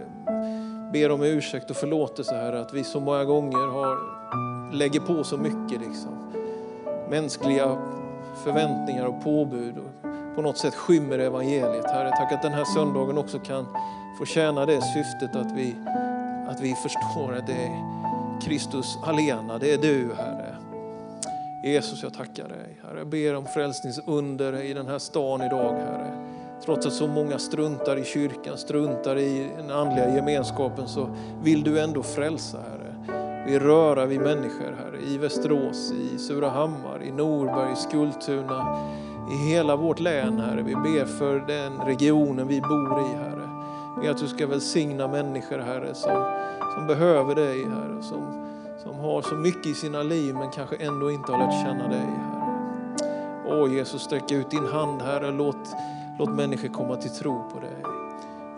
ber 0.93 1.11
om 1.11 1.23
ursäkt 1.23 1.69
och 1.69 1.75
förlåtelse, 1.75 2.35
Herre, 2.35 2.61
att 2.61 2.73
vi 2.73 2.83
så 2.83 2.99
många 2.99 3.23
gånger 3.23 3.67
har, 3.67 3.97
lägger 4.73 4.99
på 4.99 5.23
så 5.23 5.37
mycket. 5.37 5.81
Liksom 5.81 6.38
mänskliga 7.09 7.77
förväntningar 8.43 9.05
och 9.05 9.23
påbud 9.23 9.77
och 9.77 10.09
på 10.35 10.41
något 10.41 10.57
sätt 10.57 10.75
skymmer 10.75 11.19
evangeliet. 11.19 11.85
Herre, 11.85 12.09
tack 12.09 12.31
att 12.31 12.41
den 12.41 12.53
här 12.53 12.65
söndagen 12.65 13.17
också 13.17 13.39
kan 13.39 13.65
få 14.19 14.25
tjäna 14.25 14.65
det 14.65 14.81
syftet 14.81 15.35
att 15.35 15.51
vi, 15.51 15.75
att 16.47 16.61
vi 16.61 16.75
förstår 16.75 17.33
att 17.33 17.47
det 17.47 17.53
är 17.53 17.99
Kristus 18.41 18.97
alena, 19.03 19.57
det 19.57 19.73
är 19.73 19.77
du 19.77 20.13
Herre. 20.17 20.55
Jesus, 21.63 22.03
jag 22.03 22.13
tackar 22.13 22.49
dig. 22.49 22.79
Herre, 22.83 22.97
jag 22.97 23.07
ber 23.07 23.35
om 23.35 23.45
frälsningsunder 23.45 24.61
i 24.61 24.73
den 24.73 24.87
här 24.87 24.99
stan 24.99 25.41
idag, 25.41 25.73
Herre. 25.73 26.11
Trots 26.65 26.85
att 26.85 26.93
så 26.93 27.07
många 27.07 27.39
struntar 27.39 27.97
i 27.97 28.03
kyrkan, 28.03 28.57
struntar 28.57 29.17
i 29.17 29.51
den 29.57 29.71
andliga 29.71 30.15
gemenskapen 30.15 30.87
så 30.87 31.09
vill 31.43 31.63
du 31.63 31.79
ändå 31.79 32.03
frälsa, 32.03 32.57
Herre. 32.57 32.88
Vi 33.49 33.59
röra 33.59 34.05
vid 34.05 34.21
människor, 34.21 34.75
Herre, 34.77 35.01
i 35.01 35.17
Västerås, 35.17 35.91
i 35.91 36.17
Surahammar, 36.17 37.03
i 37.03 37.11
Norberg, 37.11 37.73
i 37.73 37.75
Skultuna, 37.75 38.77
i 39.31 39.35
hela 39.35 39.75
vårt 39.75 39.99
län, 39.99 40.39
Herre. 40.39 40.61
Vi 40.61 40.75
ber 40.75 41.05
för 41.05 41.39
den 41.39 41.77
regionen 41.85 42.47
vi 42.47 42.61
bor 42.61 42.99
i, 42.99 43.15
Herre. 43.17 43.49
Ber 44.01 44.09
att 44.09 44.17
du 44.17 44.27
ska 44.27 44.47
välsigna 44.47 45.07
människor, 45.07 45.57
Herre, 45.57 45.93
som, 45.93 46.25
som 46.75 46.87
behöver 46.87 47.35
dig, 47.35 47.63
Herre. 47.63 48.03
Som, 48.03 48.47
som 48.83 48.95
har 48.99 49.21
så 49.21 49.35
mycket 49.35 49.67
i 49.67 49.73
sina 49.73 50.03
liv 50.03 50.35
men 50.35 50.49
kanske 50.51 50.75
ändå 50.75 51.11
inte 51.11 51.31
har 51.31 51.39
lärt 51.39 51.63
känna 51.65 51.87
dig, 51.87 51.99
Herre. 51.99 52.81
Åh 53.47 53.73
Jesus, 53.73 54.01
sträck 54.01 54.31
ut 54.31 54.51
din 54.51 54.67
hand, 54.67 55.01
Herre. 55.01 55.31
Låt, 55.31 55.75
låt 56.19 56.29
människor 56.29 56.67
komma 56.67 56.95
till 56.95 57.11
tro 57.11 57.49
på 57.53 57.59
dig. 57.59 57.83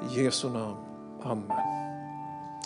I 0.09 0.23
Jesu 0.23 0.49
namn. 0.49 0.77
Amen. 1.23 1.70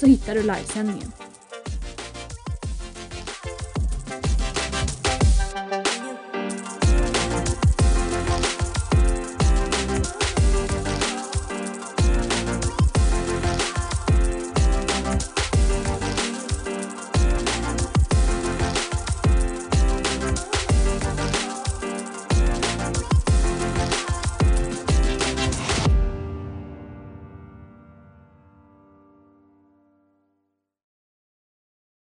så 0.00 0.06
hittar 0.06 0.34
du 0.34 0.42
livesändningen. 0.42 1.12